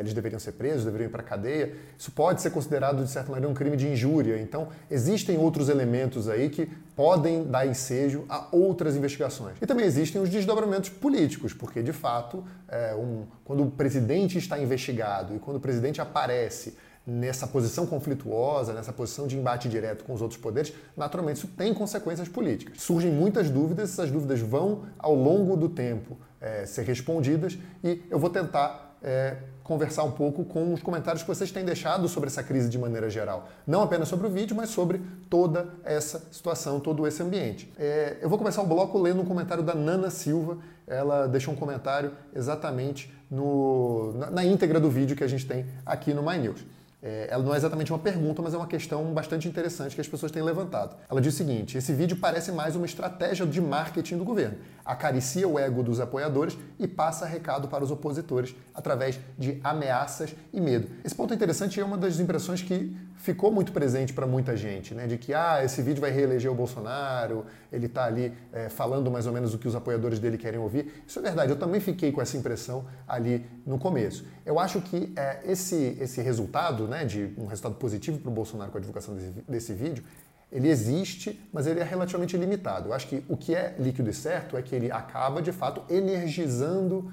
eles 0.00 0.14
deveriam 0.14 0.38
ser 0.38 0.52
presos, 0.52 0.84
deveriam 0.84 1.08
ir 1.08 1.10
para 1.10 1.22
a 1.22 1.24
cadeia. 1.24 1.74
Isso 1.98 2.10
pode 2.12 2.40
ser 2.40 2.50
considerado, 2.50 3.02
de 3.02 3.10
certa 3.10 3.30
maneira, 3.30 3.50
um 3.50 3.54
crime 3.54 3.76
de 3.76 3.88
injúria. 3.88 4.40
Então, 4.40 4.68
existem 4.90 5.36
outros 5.36 5.68
elementos 5.68 6.28
aí 6.28 6.48
que 6.48 6.66
podem 6.94 7.44
dar 7.44 7.66
ensejo 7.66 8.24
a 8.28 8.46
outras 8.52 8.94
investigações. 8.94 9.56
E 9.60 9.66
também 9.66 9.84
existem 9.84 10.20
os 10.20 10.28
desdobramentos 10.28 10.90
políticos, 10.90 11.52
porque, 11.52 11.82
de 11.82 11.92
fato, 11.92 12.44
é, 12.68 12.94
um, 12.94 13.24
quando 13.44 13.64
o 13.64 13.70
presidente 13.70 14.38
está 14.38 14.58
investigado 14.58 15.34
e 15.34 15.38
quando 15.38 15.56
o 15.56 15.60
presidente 15.60 16.00
aparece 16.00 16.76
nessa 17.04 17.46
posição 17.46 17.84
conflituosa, 17.84 18.72
nessa 18.72 18.92
posição 18.92 19.26
de 19.26 19.36
embate 19.36 19.68
direto 19.68 20.04
com 20.04 20.14
os 20.14 20.22
outros 20.22 20.40
poderes, 20.40 20.72
naturalmente 20.96 21.38
isso 21.38 21.48
tem 21.48 21.74
consequências 21.74 22.28
políticas. 22.28 22.80
Surgem 22.80 23.10
muitas 23.10 23.50
dúvidas, 23.50 23.90
essas 23.90 24.10
dúvidas 24.10 24.40
vão, 24.40 24.84
ao 24.98 25.14
longo 25.14 25.56
do 25.56 25.68
tempo, 25.68 26.16
é, 26.40 26.64
ser 26.64 26.82
respondidas 26.84 27.58
e 27.82 28.02
eu 28.08 28.18
vou 28.18 28.30
tentar 28.30 28.91
é, 29.02 29.36
conversar 29.62 30.04
um 30.04 30.10
pouco 30.10 30.44
com 30.44 30.72
os 30.72 30.82
comentários 30.82 31.22
que 31.22 31.28
vocês 31.28 31.50
têm 31.50 31.64
deixado 31.64 32.08
sobre 32.08 32.28
essa 32.28 32.42
crise 32.42 32.68
de 32.68 32.78
maneira 32.78 33.08
geral. 33.08 33.48
Não 33.66 33.82
apenas 33.82 34.08
sobre 34.08 34.26
o 34.26 34.30
vídeo, 34.30 34.56
mas 34.56 34.70
sobre 34.70 35.00
toda 35.28 35.68
essa 35.84 36.22
situação, 36.30 36.80
todo 36.80 37.06
esse 37.06 37.22
ambiente. 37.22 37.72
É, 37.78 38.18
eu 38.20 38.28
vou 38.28 38.38
começar 38.38 38.62
o 38.62 38.66
bloco 38.66 38.98
lendo 38.98 39.22
um 39.22 39.24
comentário 39.24 39.62
da 39.62 39.74
Nana 39.74 40.10
Silva. 40.10 40.58
Ela 40.86 41.26
deixou 41.26 41.54
um 41.54 41.56
comentário 41.56 42.12
exatamente 42.34 43.12
no, 43.30 44.12
na, 44.14 44.30
na 44.30 44.44
íntegra 44.44 44.78
do 44.78 44.90
vídeo 44.90 45.16
que 45.16 45.24
a 45.24 45.28
gente 45.28 45.46
tem 45.46 45.66
aqui 45.86 46.12
no 46.12 46.22
My 46.22 46.38
News. 46.38 46.64
É, 47.02 47.26
ela 47.32 47.42
não 47.42 47.52
é 47.52 47.56
exatamente 47.56 47.92
uma 47.92 47.98
pergunta, 47.98 48.40
mas 48.40 48.54
é 48.54 48.56
uma 48.56 48.66
questão 48.66 49.12
bastante 49.12 49.48
interessante 49.48 49.92
que 49.92 50.00
as 50.00 50.06
pessoas 50.06 50.30
têm 50.30 50.40
levantado. 50.40 50.96
Ela 51.10 51.20
diz 51.20 51.34
o 51.34 51.36
seguinte: 51.36 51.76
esse 51.76 51.92
vídeo 51.92 52.16
parece 52.16 52.52
mais 52.52 52.76
uma 52.76 52.86
estratégia 52.86 53.44
de 53.44 53.60
marketing 53.60 54.18
do 54.18 54.24
governo. 54.24 54.58
Acaricia 54.84 55.48
o 55.48 55.58
ego 55.58 55.82
dos 55.82 55.98
apoiadores 55.98 56.56
e 56.78 56.86
passa 56.86 57.26
recado 57.26 57.66
para 57.66 57.82
os 57.82 57.90
opositores 57.90 58.54
através 58.72 59.18
de 59.36 59.60
ameaças 59.64 60.32
e 60.52 60.60
medo. 60.60 60.88
Esse 61.04 61.14
ponto 61.14 61.32
é 61.32 61.34
interessante 61.34 61.76
e 61.76 61.80
é 61.80 61.84
uma 61.84 61.98
das 61.98 62.20
impressões 62.20 62.62
que 62.62 62.96
ficou 63.22 63.52
muito 63.52 63.72
presente 63.72 64.12
para 64.12 64.26
muita 64.26 64.56
gente, 64.56 64.94
né? 64.94 65.06
De 65.06 65.16
que 65.16 65.32
ah, 65.32 65.64
esse 65.64 65.80
vídeo 65.80 66.00
vai 66.00 66.10
reeleger 66.10 66.50
o 66.50 66.54
Bolsonaro, 66.54 67.46
ele 67.70 67.86
está 67.86 68.04
ali 68.04 68.32
é, 68.52 68.68
falando 68.68 69.10
mais 69.12 69.26
ou 69.28 69.32
menos 69.32 69.54
o 69.54 69.58
que 69.58 69.68
os 69.68 69.76
apoiadores 69.76 70.18
dele 70.18 70.36
querem 70.36 70.58
ouvir. 70.58 71.04
Isso 71.06 71.20
é 71.20 71.22
verdade, 71.22 71.52
eu 71.52 71.58
também 71.58 71.80
fiquei 71.80 72.10
com 72.10 72.20
essa 72.20 72.36
impressão 72.36 72.84
ali 73.06 73.46
no 73.64 73.78
começo. 73.78 74.26
Eu 74.44 74.58
acho 74.58 74.80
que 74.80 75.12
é, 75.14 75.40
esse, 75.44 75.96
esse 76.00 76.20
resultado, 76.20 76.88
né, 76.88 77.04
de 77.04 77.32
um 77.38 77.46
resultado 77.46 77.76
positivo 77.76 78.18
para 78.18 78.28
o 78.28 78.34
Bolsonaro 78.34 78.72
com 78.72 78.78
a 78.78 78.80
divulgação 78.80 79.14
desse, 79.14 79.30
desse 79.48 79.72
vídeo, 79.72 80.02
ele 80.50 80.68
existe, 80.68 81.40
mas 81.52 81.66
ele 81.66 81.78
é 81.78 81.84
relativamente 81.84 82.36
limitado. 82.36 82.88
Eu 82.88 82.92
acho 82.92 83.06
que 83.06 83.24
o 83.28 83.36
que 83.36 83.54
é 83.54 83.74
líquido 83.78 84.10
e 84.10 84.12
certo 84.12 84.56
é 84.56 84.62
que 84.62 84.74
ele 84.74 84.90
acaba, 84.90 85.40
de 85.40 85.52
fato, 85.52 85.82
energizando 85.90 87.10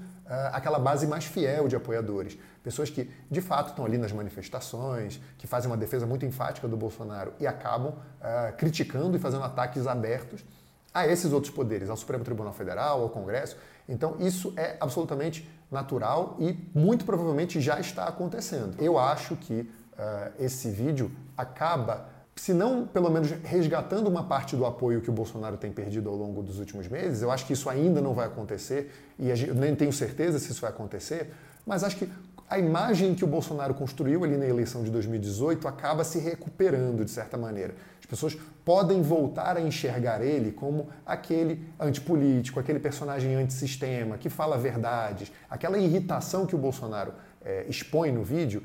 aquela 0.52 0.78
base 0.78 1.06
mais 1.06 1.24
fiel 1.24 1.66
de 1.68 1.76
apoiadores. 1.76 2.38
Pessoas 2.62 2.90
que, 2.90 3.10
de 3.30 3.40
fato, 3.40 3.70
estão 3.70 3.84
ali 3.84 3.98
nas 3.98 4.12
manifestações, 4.12 5.20
que 5.38 5.46
fazem 5.46 5.70
uma 5.70 5.76
defesa 5.76 6.06
muito 6.06 6.24
enfática 6.26 6.68
do 6.68 6.76
Bolsonaro 6.76 7.32
e 7.40 7.46
acabam 7.46 7.92
uh, 7.94 8.56
criticando 8.56 9.16
e 9.16 9.20
fazendo 9.20 9.44
ataques 9.44 9.86
abertos 9.86 10.44
a 10.92 11.06
esses 11.06 11.32
outros 11.32 11.52
poderes, 11.52 11.88
ao 11.88 11.96
Supremo 11.96 12.24
Tribunal 12.24 12.52
Federal, 12.52 13.02
ao 13.02 13.08
Congresso. 13.08 13.56
Então, 13.88 14.16
isso 14.18 14.52
é 14.56 14.76
absolutamente 14.80 15.48
natural 15.70 16.36
e 16.38 16.56
muito 16.74 17.04
provavelmente 17.04 17.60
já 17.60 17.80
está 17.80 18.04
acontecendo. 18.06 18.80
Eu 18.80 18.98
acho 18.98 19.36
que 19.36 19.60
uh, 19.60 20.32
esse 20.38 20.70
vídeo 20.70 21.10
acaba 21.36 22.08
se 22.40 22.54
não 22.54 22.86
pelo 22.86 23.10
menos 23.10 23.32
resgatando 23.44 24.08
uma 24.08 24.24
parte 24.24 24.56
do 24.56 24.64
apoio 24.64 25.02
que 25.02 25.10
o 25.10 25.12
Bolsonaro 25.12 25.58
tem 25.58 25.70
perdido 25.70 26.08
ao 26.08 26.16
longo 26.16 26.42
dos 26.42 26.58
últimos 26.58 26.88
meses, 26.88 27.20
eu 27.20 27.30
acho 27.30 27.44
que 27.44 27.52
isso 27.52 27.68
ainda 27.68 28.00
não 28.00 28.14
vai 28.14 28.28
acontecer 28.28 28.90
e 29.18 29.28
eu 29.28 29.54
nem 29.54 29.76
tenho 29.76 29.92
certeza 29.92 30.38
se 30.38 30.50
isso 30.50 30.62
vai 30.62 30.70
acontecer, 30.70 31.34
mas 31.66 31.84
acho 31.84 31.96
que 31.96 32.10
a 32.48 32.58
imagem 32.58 33.14
que 33.14 33.22
o 33.22 33.26
Bolsonaro 33.26 33.74
construiu 33.74 34.24
ali 34.24 34.38
na 34.38 34.46
eleição 34.46 34.82
de 34.82 34.90
2018 34.90 35.68
acaba 35.68 36.02
se 36.02 36.18
recuperando 36.18 37.04
de 37.04 37.10
certa 37.10 37.36
maneira. 37.36 37.74
As 38.00 38.06
pessoas 38.06 38.34
podem 38.64 39.02
voltar 39.02 39.58
a 39.58 39.60
enxergar 39.60 40.22
ele 40.22 40.50
como 40.50 40.88
aquele 41.04 41.68
antipolítico, 41.78 42.58
aquele 42.58 42.80
personagem 42.80 43.34
antissistema, 43.34 44.16
que 44.16 44.30
fala 44.30 44.56
verdades, 44.56 45.30
aquela 45.50 45.76
irritação 45.76 46.46
que 46.46 46.54
o 46.54 46.58
Bolsonaro 46.58 47.12
é, 47.44 47.66
expõe 47.68 48.10
no 48.10 48.24
vídeo 48.24 48.62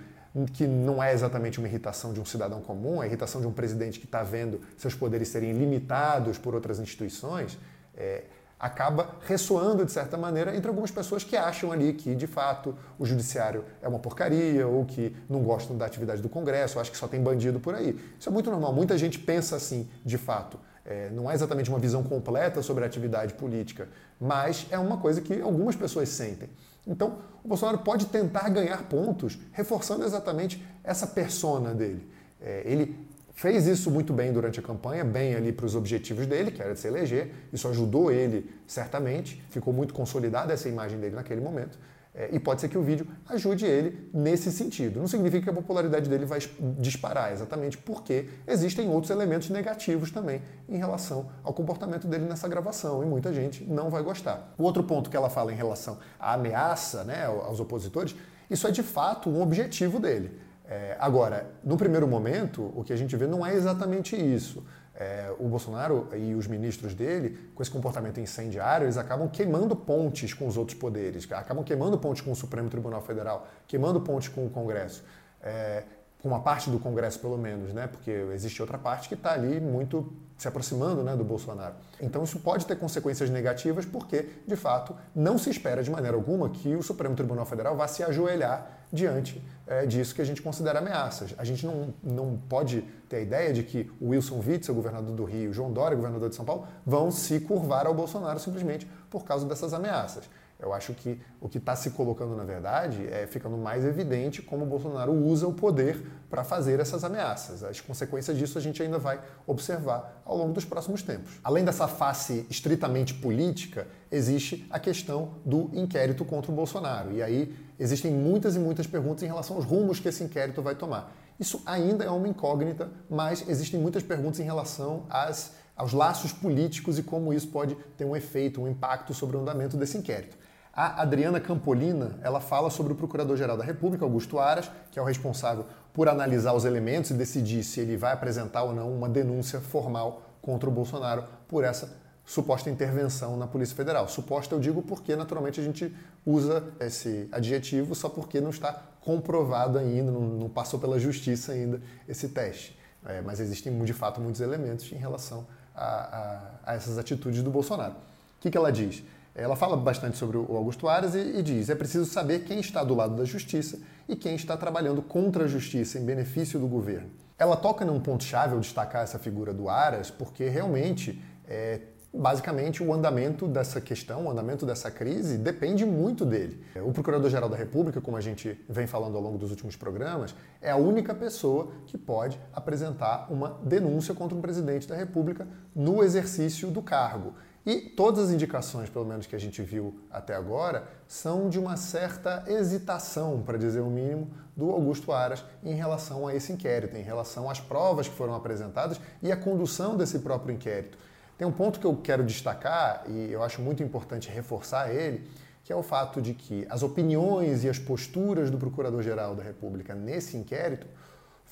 que 0.54 0.68
não 0.68 1.01
é 1.01 1.13
exatamente 1.13 1.60
uma 1.60 1.68
irritação 1.68 2.12
de 2.12 2.20
um 2.20 2.25
cidadão 2.25 2.62
comum, 2.62 3.00
a 3.00 3.06
irritação 3.08 3.39
de 3.39 3.48
um 3.48 3.54
presidente 3.54 4.00
que 4.00 4.06
está 4.06 4.22
vendo 4.24 4.60
seus 4.77 4.94
poderes 4.94 5.30
serem 5.30 5.54
limitados 5.54 6.38
por 6.38 6.54
outras 6.54 6.80
instituições, 6.80 7.58
é, 7.96 8.24
acaba 8.60 9.15
ressoando 9.27 9.86
de 9.86 9.92
certa 9.92 10.18
maneira 10.18 10.56
entre 10.56 10.68
algumas 10.68 10.92
pessoas 10.92 11.24
que 11.24 11.38
acham 11.38 11.72
ali 11.72 11.94
que, 11.94 12.15
de 12.15 12.27
fato, 12.27 12.75
o 12.98 13.06
judiciário 13.06 13.63
é 13.82 13.88
uma 13.88 14.00
porcaria 14.00 14.68
ou 14.68 14.86
que 14.86 15.15
não 15.30 15.42
gostam 15.42 15.77
da 15.77 15.86
atividade 15.86 16.22
do 16.22 16.30
Congresso, 16.30 16.80
acham 16.80 16.92
que 16.92 16.98
só 16.98 17.08
tem 17.08 17.22
bandido 17.22 17.60
por 17.60 17.75
aí. 17.75 17.98
Isso 18.20 18.27
é 18.27 18.32
muito 18.32 18.50
normal. 18.50 18.74
Muita 18.74 18.98
gente 18.98 19.20
pensa 19.20 19.56
assim, 19.56 19.89
de 20.04 20.18
fato. 20.18 20.60
É, 20.86 21.10
não 21.10 21.30
é 21.30 21.34
exatamente 21.34 21.70
uma 21.70 21.80
visão 21.80 22.04
completa 22.04 22.62
sobre 22.62 22.84
a 22.84 22.88
atividade 22.88 23.34
política, 23.34 23.88
mas 24.20 24.68
é 24.70 24.77
uma 24.77 24.98
coisa 24.98 25.20
que 25.20 25.42
algumas 25.42 25.75
pessoas 25.75 26.10
sentem. 26.10 26.50
Então, 26.88 27.20
o 27.44 27.48
Bolsonaro 27.48 27.80
pode 27.80 28.08
tentar 28.08 28.50
ganhar 28.50 28.84
pontos 28.84 29.39
reforçando 29.51 30.04
exatamente 30.04 30.65
essa 30.84 31.08
persona 31.08 31.74
dele. 31.74 32.08
É, 32.42 32.63
ele 32.65 33.08
fez 33.34 33.68
isso 33.68 33.92
muito 33.92 34.13
bem 34.13 34.32
durante 34.32 34.60
a 34.60 34.63
campanha, 34.63 35.04
bem 35.04 35.36
ali 35.36 35.51
para 35.51 35.65
os 35.65 35.75
objetivos 35.75 36.25
dele, 36.25 36.51
que 36.51 36.62
era 36.62 36.74
de 36.74 36.80
se 36.80 36.88
eleger. 36.88 37.32
Isso 37.51 37.68
ajudou 37.68 38.12
ele, 38.12 38.50
certamente. 38.65 39.44
Ficou 39.50 39.74
muito 39.74 39.94
consolidada 39.94 40.54
essa 40.54 40.70
imagem 40.70 41.00
dele 41.00 41.15
naquele 41.15 41.42
momento. 41.42 41.77
É, 42.17 42.29
e 42.31 42.39
pode 42.39 42.62
ser 42.62 42.69
que 42.69 42.77
o 42.77 42.81
vídeo 42.81 43.05
ajude 43.27 43.65
ele 43.65 44.10
nesse 44.13 44.50
sentido. 44.50 45.01
Não 45.01 45.07
significa 45.07 45.43
que 45.43 45.50
a 45.50 45.53
popularidade 45.53 46.10
dele 46.10 46.25
vai 46.25 46.39
disparar, 46.79 47.34
exatamente 47.34 47.77
porque 47.77 48.29
existem 48.48 48.89
outros 48.89 49.12
elementos 49.12 49.50
negativos 49.50 50.12
também 50.12 50.41
em 50.69 50.77
relação 50.77 51.29
ao 51.43 51.53
comportamento 51.53 52.07
dele 52.07 52.24
nessa 52.24 52.48
gravação 52.48 53.03
e 53.03 53.05
muita 53.05 53.34
gente 53.34 53.65
não 53.65 53.89
vai 53.89 54.01
gostar. 54.01 54.53
O 54.57 54.63
outro 54.63 54.81
ponto 54.84 55.10
que 55.10 55.17
ela 55.17 55.29
fala 55.29 55.51
em 55.51 55.55
relação 55.55 56.00
à 56.17 56.34
ameaça 56.36 57.03
né, 57.03 57.25
aos 57.25 57.60
opositores, 57.60 58.15
isso 58.50 58.65
é 58.65 58.72
de 58.72 58.81
fato 58.81 59.29
um 59.29 59.41
objetivo 59.41 60.00
dele. 60.00 60.39
É, 60.67 60.95
agora, 61.00 61.45
no 61.63 61.77
primeiro 61.77 62.07
momento, 62.07 62.72
o 62.75 62.84
que 62.84 62.91
a 62.91 62.95
gente 62.95 63.15
vê 63.15 63.27
não 63.27 63.45
é 63.45 63.53
exatamente 63.53 64.15
isso. 64.15 64.65
É, 64.98 65.31
o 65.38 65.48
Bolsonaro 65.48 66.07
e 66.15 66.34
os 66.34 66.48
ministros 66.48 66.93
dele, 66.93 67.51
com 67.53 67.62
esse 67.62 67.69
comportamento 67.69 68.19
incendiário, 68.19 68.86
eles 68.86 68.98
acabam 68.98 69.27
queimando 69.27 69.75
pontes 69.75 70.34
com 70.34 70.48
os 70.48 70.55
outros 70.57 70.77
poderes, 70.77 71.29
acabam 71.31 71.63
queimando 71.63 71.98
pontes 71.98 72.22
com 72.22 72.31
o 72.31 72.36
Supremo 72.36 72.69
Tribunal 72.69 73.01
Federal, 73.01 73.48
queimando 73.67 74.00
pontes 74.01 74.29
com 74.29 74.45
o 74.45 74.50
Congresso. 74.50 75.03
É, 75.43 75.84
com 76.25 76.29
uma 76.29 76.39
parte 76.39 76.72
do 76.72 76.79
Congresso, 76.79 77.20
pelo 77.20 77.38
menos, 77.38 77.72
né? 77.72 77.86
Porque 77.86 78.10
existe 78.34 78.60
outra 78.60 78.79
parte 78.79 79.08
que 79.08 79.13
está 79.13 79.34
ali 79.34 79.62
muito 79.62 80.12
se 80.36 80.48
aproximando 80.48 81.03
né, 81.03 81.15
do 81.15 81.24
Bolsonaro. 81.24 81.75
Então 82.01 82.24
isso 82.24 82.39
pode 82.39 82.65
ter 82.65 82.75
consequências 82.77 83.29
negativas 83.29 83.86
porque, 83.86 84.29
de 84.48 84.55
fato, 84.55 84.96
não 85.15 85.38
se 85.38 85.51
espera 85.51 85.84
de 85.84 85.91
maneira 85.91 86.17
alguma 86.17 86.50
que 86.50 86.75
o 86.75 86.82
Supremo 86.82 87.15
Tribunal 87.15 87.46
Federal 87.46 87.77
vá 87.77 87.88
se 87.88 88.01
ajoelhar 88.01 88.67
diante 88.91 89.39
é, 89.67 89.86
disso 89.86 90.15
que 90.15 90.22
a 90.22 90.25
gente 90.25 90.41
considera 90.41 90.79
ameaças. 90.79 91.36
A 91.38 91.44
gente 91.44 91.63
não, 91.63 91.94
não 92.01 92.39
pode 92.50 92.82
ter 93.08 93.17
a 93.17 93.22
ideia 93.22 93.53
de 93.53 93.62
que 93.62 93.91
o 94.01 94.10
Wilson 94.10 94.41
Witzel, 94.44 94.74
governador 94.74 95.15
do 95.15 95.25
Rio, 95.25 95.53
João 95.53 95.72
Dória, 95.72 95.96
governador 95.96 96.29
de 96.29 96.36
São 96.36 96.44
Paulo, 96.44 96.67
vão 96.84 97.12
se 97.12 97.39
curvar 97.41 97.86
ao 97.86 97.94
Bolsonaro 97.94 98.39
simplesmente 98.39 98.88
por 99.12 99.24
causa 99.24 99.46
dessas 99.46 99.75
ameaças. 99.75 100.27
Eu 100.59 100.74
acho 100.74 100.93
que 100.93 101.19
o 101.41 101.50
que 101.50 101.57
está 101.57 101.75
se 101.75 101.91
colocando, 101.91 102.35
na 102.35 102.45
verdade, 102.45 103.05
é 103.07 103.27
ficando 103.27 103.57
mais 103.57 103.83
evidente 103.83 104.41
como 104.41 104.63
o 104.63 104.67
Bolsonaro 104.67 105.12
usa 105.12 105.45
o 105.47 105.53
poder 105.53 106.01
para 106.29 106.43
fazer 106.43 106.79
essas 106.79 107.03
ameaças. 107.03 107.62
As 107.62 107.81
consequências 107.81 108.38
disso 108.38 108.57
a 108.57 108.62
gente 108.62 108.81
ainda 108.81 108.97
vai 108.97 109.19
observar 109.45 110.21
ao 110.24 110.38
longo 110.38 110.53
dos 110.53 110.63
próximos 110.63 111.03
tempos. 111.03 111.39
Além 111.43 111.65
dessa 111.65 111.88
face 111.88 112.45
estritamente 112.50 113.13
política, 113.13 113.85
existe 114.09 114.65
a 114.69 114.79
questão 114.79 115.35
do 115.45 115.69
inquérito 115.74 116.24
contra 116.24 116.51
o 116.51 116.55
Bolsonaro. 116.55 117.12
E 117.12 117.21
aí 117.21 117.53
existem 117.77 118.12
muitas 118.12 118.55
e 118.55 118.59
muitas 118.59 118.88
perguntas 118.88 119.24
em 119.24 119.27
relação 119.27 119.57
aos 119.57 119.65
rumos 119.65 120.00
que 120.00 120.07
esse 120.07 120.24
inquérito 120.24 120.62
vai 120.62 120.75
tomar. 120.75 121.13
Isso 121.38 121.62
ainda 121.65 122.05
é 122.05 122.09
uma 122.09 122.29
incógnita, 122.29 122.89
mas 123.09 123.47
existem 123.50 123.77
muitas 123.77 124.01
perguntas 124.01 124.39
em 124.39 124.43
relação 124.43 125.05
às, 125.09 125.51
aos 125.75 125.91
laços 125.91 126.31
políticos 126.31 126.97
e 126.97 127.03
como 127.03 127.33
isso 127.33 127.50
pode 127.50 127.75
ter 127.97 128.05
um 128.05 128.15
efeito, 128.15 128.62
um 128.62 128.69
impacto 128.69 129.13
sobre 129.13 129.35
o 129.35 129.41
andamento 129.41 129.75
desse 129.75 129.97
inquérito. 129.97 130.44
A 130.75 131.01
Adriana 131.03 131.39
Campolina, 131.39 132.20
ela 132.22 132.41
fala 132.41 132.70
sobre 132.70 132.91
o 132.91 132.96
Procurador-Geral 132.98 133.55
da 133.55 133.63
República, 133.63 134.03
Augusto 134.03 134.39
Aras, 134.39 134.70
que 134.91 135.00
é 135.00 135.01
o 135.01 135.05
responsável 135.05 135.65
por 135.94 136.10
analisar 136.10 136.51
os 136.51 136.65
elementos 136.65 137.12
e 137.12 137.13
decidir 137.13 137.63
se 137.63 137.79
ele 137.79 137.96
vai 137.96 138.12
apresentar 138.12 138.63
ou 138.63 138.74
não 138.74 138.94
uma 138.94 139.08
denúncia 139.08 139.62
formal 139.62 140.24
contra 140.41 140.70
o 140.70 140.72
Bolsonaro 140.72 141.24
por 141.48 141.63
essa 141.63 141.89
suposta 142.25 142.70
intervenção 142.70 143.38
na 143.38 143.48
Polícia 143.48 143.74
Federal. 143.74 144.10
Suposta 144.10 144.53
eu 144.53 144.60
digo 144.60 144.82
porque 144.82 145.15
naturalmente 145.15 145.62
a 145.62 145.63
gente 145.63 145.96
usa 146.25 146.62
esse 146.77 147.29
adjetivo 147.32 147.96
só 147.96 148.10
porque 148.10 148.41
não 148.41 148.50
está 148.50 148.74
comprovado 149.00 149.77
ainda, 149.77 150.12
não, 150.12 150.50
passou 150.50 150.77
pela 150.77 151.00
justiça 151.00 151.53
ainda 151.53 151.79
esse 152.05 152.27
teste. 152.27 152.77
É, 153.05 153.22
mas 153.22 153.39
existem 153.39 153.82
de 153.86 153.94
fato 153.94 154.20
muitos 154.20 154.41
elementos 154.41 154.91
em 154.91 154.98
relação 154.98 155.48
a, 155.74 155.86
a, 155.86 156.72
a 156.72 156.75
essas 156.75 156.98
atitudes 156.98 157.41
do 157.41 157.50
Bolsonaro. 157.50 157.94
O 157.94 158.41
que, 158.41 158.51
que 158.51 158.58
ela 158.58 158.72
diz? 158.72 159.03
Ela 159.36 159.58
fala 159.58 159.75
bastante 159.75 160.18
sobre 160.18 160.38
o 160.38 160.56
Augusto 160.56 160.88
Aras 160.88 161.13
e, 161.13 161.20
e, 161.20 161.44
diz: 161.44 161.70
é 161.70 161.75
preciso 161.75 162.06
saber 162.06 162.46
quem 162.46 162.62
está 162.62 162.84
do 162.86 162.96
lado 162.96 163.15
da 163.18 163.25
justiça 163.25 163.77
e 164.08 164.15
quem 164.15 164.34
está 164.36 164.56
trabalhando 164.56 165.01
contra 165.01 165.44
a 165.44 165.48
justiça 165.48 166.00
em 166.00 166.06
benefício 166.06 166.58
do 166.58 166.68
governo. 166.68 167.10
Ela 167.38 167.58
toca 167.58 167.84
num 167.84 168.00
ponto-chave 168.00 168.54
ao 168.54 168.62
destacar 168.62 169.04
essa 169.04 169.20
figura 169.20 169.54
do 169.54 169.68
Aras, 169.68 170.10
porque 170.10 170.48
realmente, 170.48 171.22
é, 171.50 171.82
basicamente, 172.13 172.82
o 172.82 172.94
andamento 172.94 173.46
dessa 173.46 173.82
questão, 173.82 174.27
o 174.27 174.32
andamento 174.32 174.65
dessa 174.65 174.89
crise, 174.89 175.38
depende 175.38 175.86
muito 175.86 176.25
dele. 176.25 176.63
O 176.77 176.94
Procurador-Geral 176.94 177.50
da 177.50 177.58
República, 177.58 178.00
como 178.00 178.15
a 178.15 178.22
gente 178.22 178.58
vem 178.70 178.88
falando 178.88 179.18
ao 179.18 179.22
longo 179.22 179.38
dos 179.38 179.51
últimos 179.51 179.75
programas, 179.75 180.34
é 180.62 180.72
a 180.72 180.77
única 180.77 181.13
pessoa 181.13 181.68
que 181.88 181.98
pode 181.98 182.39
apresentar 182.54 183.27
uma 183.30 183.60
denúncia 183.62 184.15
contra 184.15 184.38
um 184.38 184.39
presidente 184.39 184.88
da 184.88 184.96
República 184.96 185.46
no 185.75 186.01
exercício 186.01 186.72
do 186.72 186.82
cargo. 186.82 187.34
E 187.65 187.81
todas 187.81 188.25
as 188.25 188.31
indicações, 188.31 188.91
pelo 188.91 189.05
menos 189.05 189.25
que 189.25 189.36
a 189.36 189.39
gente 189.39 189.60
viu 189.63 190.00
até 190.12 190.36
agora, 190.36 190.88
são 191.07 191.50
de 191.50 191.57
uma 191.57 191.75
certa 191.77 192.43
hesitação, 192.45 193.41
para 193.41 193.57
dizer 193.57 193.79
o 193.79 193.89
mínimo, 193.89 194.29
do 194.55 194.69
Augusto 194.69 195.12
Aras 195.12 195.43
em 195.63 195.74
relação 195.74 196.27
a 196.27 196.36
esse 196.36 196.53
inquérito, 196.53 196.95
em 196.95 197.01
relação 197.01 197.50
às 197.50 197.60
provas 197.60 198.07
que 198.07 198.13
foram 198.13 198.36
apresentadas 198.36 199.01
e 199.22 199.31
a 199.31 199.36
condução 199.36 199.98
desse 199.98 200.19
próprio 200.19 200.53
inquérito. 200.53 200.95
Tem 201.39 201.48
um 201.48 201.51
ponto 201.51 201.79
que 201.79 201.88
eu 201.88 201.98
quero 201.98 202.24
destacar 202.24 203.03
e 203.07 203.31
eu 203.31 203.41
acho 203.41 203.62
muito 203.62 203.81
importante 203.81 204.29
reforçar 204.29 204.93
ele, 204.93 205.27
que 205.63 205.74
é 205.74 205.75
o 205.75 205.81
fato 205.81 206.22
de 206.22 206.36
que 206.36 206.67
as 206.69 206.84
opiniões 206.84 207.63
e 207.63 207.69
as 207.69 207.79
posturas 207.79 208.51
do 208.51 208.60
Procurador-Geral 208.60 209.34
da 209.34 209.41
República 209.41 209.95
nesse 209.95 210.38
inquérito 210.38 210.86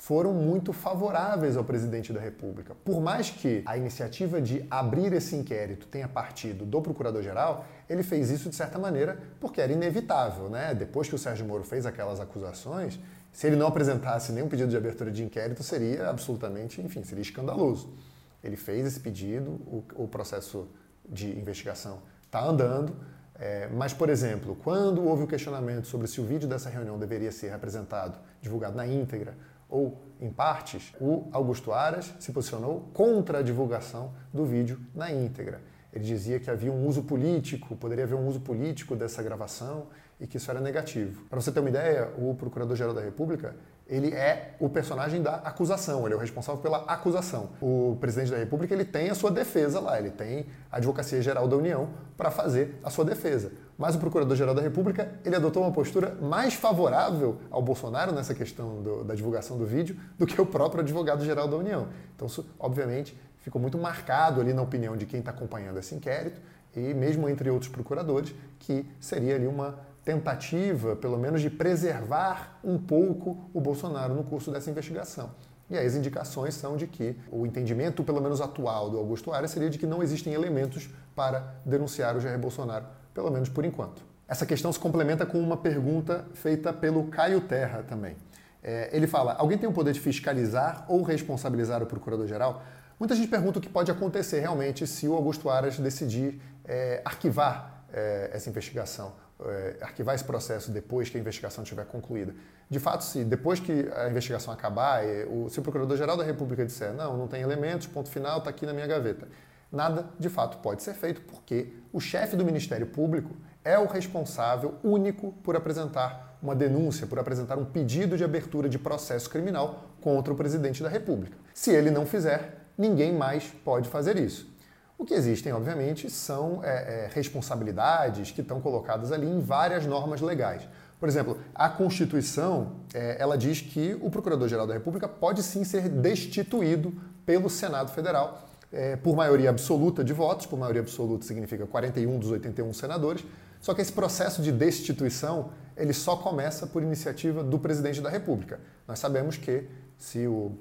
foram 0.04 0.34
muito 0.34 0.70
favoráveis 0.70 1.56
ao 1.56 1.64
presidente 1.64 2.12
da 2.12 2.20
República. 2.20 2.74
Por 2.84 3.00
mais 3.00 3.30
que 3.30 3.62
a 3.64 3.74
iniciativa 3.74 4.38
de 4.38 4.62
abrir 4.70 5.10
esse 5.14 5.34
inquérito 5.34 5.86
tenha 5.86 6.06
partido 6.06 6.66
do 6.66 6.82
Procurador-Geral, 6.82 7.64
ele 7.88 8.02
fez 8.02 8.28
isso 8.28 8.50
de 8.50 8.54
certa 8.54 8.78
maneira 8.78 9.18
porque 9.40 9.62
era 9.62 9.72
inevitável, 9.72 10.50
né? 10.50 10.74
Depois 10.74 11.08
que 11.08 11.14
o 11.14 11.18
Sérgio 11.18 11.46
Moro 11.46 11.64
fez 11.64 11.86
aquelas 11.86 12.20
acusações, 12.20 13.00
se 13.32 13.46
ele 13.46 13.56
não 13.56 13.66
apresentasse 13.66 14.30
nenhum 14.30 14.46
pedido 14.46 14.68
de 14.68 14.76
abertura 14.76 15.10
de 15.10 15.24
inquérito, 15.24 15.62
seria 15.62 16.10
absolutamente, 16.10 16.82
enfim, 16.82 17.02
seria 17.02 17.22
escandaloso. 17.22 17.94
Ele 18.42 18.58
fez 18.58 18.86
esse 18.86 19.00
pedido, 19.00 19.52
o, 19.52 19.82
o 19.94 20.06
processo 20.06 20.68
de 21.08 21.30
investigação 21.30 22.02
está 22.26 22.44
andando, 22.44 22.94
é, 23.36 23.68
mas, 23.72 23.94
por 23.94 24.10
exemplo, 24.10 24.54
quando 24.62 25.02
houve 25.02 25.22
o 25.22 25.26
questionamento 25.26 25.86
sobre 25.86 26.06
se 26.06 26.20
o 26.20 26.24
vídeo 26.24 26.46
dessa 26.46 26.68
reunião 26.68 26.98
deveria 26.98 27.32
ser 27.32 27.54
apresentado, 27.54 28.18
divulgado 28.42 28.76
na 28.76 28.86
íntegra 28.86 29.34
ou 29.68 30.00
em 30.20 30.30
partes, 30.30 30.92
o 31.00 31.28
Augusto 31.32 31.72
Aras 31.72 32.14
se 32.18 32.32
posicionou 32.32 32.88
contra 32.92 33.38
a 33.38 33.42
divulgação 33.42 34.12
do 34.32 34.44
vídeo 34.44 34.80
na 34.94 35.10
íntegra. 35.10 35.60
Ele 35.92 36.04
dizia 36.04 36.40
que 36.40 36.50
havia 36.50 36.72
um 36.72 36.86
uso 36.86 37.02
político, 37.02 37.76
poderia 37.76 38.04
haver 38.04 38.16
um 38.16 38.26
uso 38.26 38.40
político 38.40 38.96
dessa 38.96 39.22
gravação 39.22 39.86
e 40.20 40.26
que 40.26 40.36
isso 40.36 40.50
era 40.50 40.60
negativo. 40.60 41.22
Para 41.28 41.40
você 41.40 41.52
ter 41.52 41.60
uma 41.60 41.68
ideia, 41.68 42.10
o 42.18 42.34
Procurador-Geral 42.34 42.94
da 42.94 43.00
República 43.00 43.54
ele 43.86 44.14
é 44.14 44.54
o 44.58 44.68
personagem 44.68 45.22
da 45.22 45.34
acusação, 45.36 46.06
ele 46.06 46.14
é 46.14 46.16
o 46.16 46.20
responsável 46.20 46.60
pela 46.60 46.78
acusação. 46.84 47.50
O 47.60 47.98
presidente 48.00 48.30
da 48.30 48.38
República 48.38 48.72
ele 48.72 48.84
tem 48.84 49.10
a 49.10 49.14
sua 49.14 49.30
defesa 49.30 49.78
lá, 49.78 49.98
ele 49.98 50.10
tem 50.10 50.46
a 50.72 50.78
Advocacia 50.78 51.20
Geral 51.20 51.46
da 51.46 51.56
União 51.56 51.90
para 52.16 52.30
fazer 52.30 52.80
a 52.82 52.88
sua 52.88 53.04
defesa. 53.04 53.52
Mas 53.76 53.94
o 53.94 53.98
Procurador-Geral 53.98 54.54
da 54.54 54.62
República 54.62 55.12
ele 55.24 55.36
adotou 55.36 55.62
uma 55.62 55.72
postura 55.72 56.16
mais 56.20 56.54
favorável 56.54 57.38
ao 57.50 57.60
Bolsonaro 57.60 58.12
nessa 58.12 58.34
questão 58.34 58.82
do, 58.82 59.04
da 59.04 59.14
divulgação 59.14 59.58
do 59.58 59.66
vídeo 59.66 59.96
do 60.18 60.26
que 60.26 60.40
o 60.40 60.46
próprio 60.46 60.80
Advogado-Geral 60.82 61.48
da 61.48 61.56
União. 61.56 61.88
Então, 62.14 62.26
isso, 62.26 62.46
obviamente, 62.58 63.18
ficou 63.38 63.60
muito 63.60 63.76
marcado 63.76 64.40
ali 64.40 64.52
na 64.52 64.62
opinião 64.62 64.96
de 64.96 65.06
quem 65.06 65.20
está 65.20 65.32
acompanhando 65.32 65.78
esse 65.78 65.94
inquérito 65.94 66.40
e 66.76 66.94
mesmo 66.94 67.28
entre 67.28 67.50
outros 67.50 67.70
procuradores, 67.70 68.34
que 68.58 68.86
seria 68.98 69.34
ali 69.36 69.46
uma 69.46 69.78
tentativa, 70.04 70.94
pelo 70.96 71.18
menos, 71.18 71.40
de 71.40 71.48
preservar 71.48 72.58
um 72.62 72.78
pouco 72.78 73.38
o 73.52 73.60
Bolsonaro 73.60 74.14
no 74.14 74.24
curso 74.24 74.50
dessa 74.50 74.70
investigação. 74.70 75.30
E 75.70 75.78
aí 75.78 75.86
as 75.86 75.94
indicações 75.94 76.54
são 76.54 76.76
de 76.76 76.86
que 76.86 77.16
o 77.30 77.46
entendimento, 77.46 78.04
pelo 78.04 78.20
menos 78.20 78.40
atual, 78.40 78.90
do 78.90 78.98
Augusto 78.98 79.32
Aras 79.32 79.50
seria 79.50 79.70
de 79.70 79.78
que 79.78 79.86
não 79.86 80.02
existem 80.02 80.34
elementos 80.34 80.90
para 81.14 81.54
denunciar 81.64 82.16
o 82.16 82.20
Jair 82.20 82.38
Bolsonaro, 82.38 82.84
pelo 83.14 83.30
menos 83.30 83.48
por 83.48 83.64
enquanto. 83.64 84.02
Essa 84.28 84.44
questão 84.44 84.72
se 84.72 84.78
complementa 84.78 85.24
com 85.24 85.38
uma 85.40 85.56
pergunta 85.56 86.26
feita 86.34 86.72
pelo 86.72 87.04
Caio 87.04 87.40
Terra 87.40 87.82
também. 87.82 88.16
É, 88.62 88.90
ele 88.92 89.06
fala: 89.06 89.34
alguém 89.34 89.56
tem 89.56 89.68
o 89.68 89.72
poder 89.72 89.92
de 89.92 90.00
fiscalizar 90.00 90.84
ou 90.88 91.02
responsabilizar 91.02 91.82
o 91.82 91.86
procurador-geral? 91.86 92.62
Muita 92.98 93.14
gente 93.14 93.28
pergunta 93.28 93.58
o 93.58 93.62
que 93.62 93.68
pode 93.68 93.90
acontecer 93.90 94.40
realmente 94.40 94.86
se 94.86 95.06
o 95.08 95.14
Augusto 95.14 95.48
Aras 95.48 95.78
decidir 95.78 96.40
é, 96.64 97.00
arquivar 97.04 97.84
é, 97.92 98.30
essa 98.32 98.48
investigação 98.50 99.12
é, 99.40 99.76
arquivar 99.80 100.14
esse 100.14 100.24
processo 100.24 100.70
depois 100.70 101.08
que 101.08 101.16
a 101.16 101.20
investigação 101.20 101.64
estiver 101.64 101.84
concluída. 101.86 102.34
De 102.70 102.78
fato, 102.78 103.04
se 103.04 103.24
depois 103.24 103.60
que 103.60 103.90
a 103.94 104.08
investigação 104.08 104.52
acabar, 104.52 105.02
o, 105.28 105.48
se 105.50 105.58
o 105.58 105.62
Procurador-Geral 105.62 106.16
da 106.16 106.24
República 106.24 106.64
disser 106.64 106.92
não, 106.92 107.16
não 107.16 107.28
tem 107.28 107.42
elementos, 107.42 107.86
ponto 107.86 108.08
final, 108.08 108.38
está 108.38 108.50
aqui 108.50 108.64
na 108.64 108.72
minha 108.72 108.86
gaveta, 108.86 109.28
nada 109.70 110.08
de 110.18 110.28
fato 110.28 110.58
pode 110.58 110.82
ser 110.82 110.94
feito 110.94 111.20
porque 111.22 111.72
o 111.92 112.00
chefe 112.00 112.36
do 112.36 112.44
Ministério 112.44 112.86
Público 112.86 113.30
é 113.64 113.78
o 113.78 113.86
responsável 113.86 114.74
único 114.82 115.32
por 115.42 115.56
apresentar 115.56 116.38
uma 116.42 116.54
denúncia, 116.54 117.06
por 117.06 117.18
apresentar 117.18 117.56
um 117.56 117.64
pedido 117.64 118.16
de 118.16 118.22
abertura 118.22 118.68
de 118.68 118.78
processo 118.78 119.30
criminal 119.30 119.84
contra 120.00 120.32
o 120.32 120.36
presidente 120.36 120.82
da 120.82 120.88
República. 120.88 121.36
Se 121.54 121.70
ele 121.70 121.90
não 121.90 122.04
fizer, 122.04 122.66
ninguém 122.76 123.14
mais 123.14 123.46
pode 123.64 123.88
fazer 123.88 124.18
isso. 124.18 124.52
O 124.98 125.04
que 125.04 125.14
existem, 125.14 125.52
obviamente, 125.52 126.08
são 126.10 126.60
é, 126.62 127.06
é, 127.06 127.10
responsabilidades 127.12 128.30
que 128.30 128.42
estão 128.42 128.60
colocadas 128.60 129.10
ali 129.10 129.26
em 129.26 129.40
várias 129.40 129.86
normas 129.86 130.20
legais. 130.20 130.68
Por 131.00 131.08
exemplo, 131.08 131.38
a 131.54 131.68
Constituição 131.68 132.76
é, 132.92 133.16
ela 133.18 133.36
diz 133.36 133.60
que 133.60 133.98
o 134.00 134.10
Procurador-Geral 134.10 134.66
da 134.66 134.74
República 134.74 135.08
pode 135.08 135.42
sim 135.42 135.64
ser 135.64 135.88
destituído 135.88 136.94
pelo 137.26 137.50
Senado 137.50 137.90
Federal 137.90 138.48
é, 138.74 138.96
por 138.96 139.16
maioria 139.16 139.50
absoluta 139.50 140.02
de 140.04 140.12
votos, 140.12 140.46
por 140.46 140.58
maioria 140.58 140.82
absoluta 140.82 141.24
significa 141.24 141.66
41 141.66 142.18
dos 142.18 142.30
81 142.30 142.72
senadores, 142.74 143.24
só 143.60 143.72
que 143.72 143.80
esse 143.80 143.92
processo 143.92 144.42
de 144.42 144.52
destituição 144.52 145.50
ele 145.76 145.92
só 145.92 146.16
começa 146.16 146.66
por 146.66 146.82
iniciativa 146.82 147.42
do 147.42 147.58
presidente 147.58 148.00
da 148.00 148.10
República. 148.10 148.60
Nós 148.86 148.98
sabemos 148.98 149.36
que 149.36 149.64
se 149.96 150.26
o 150.26 150.52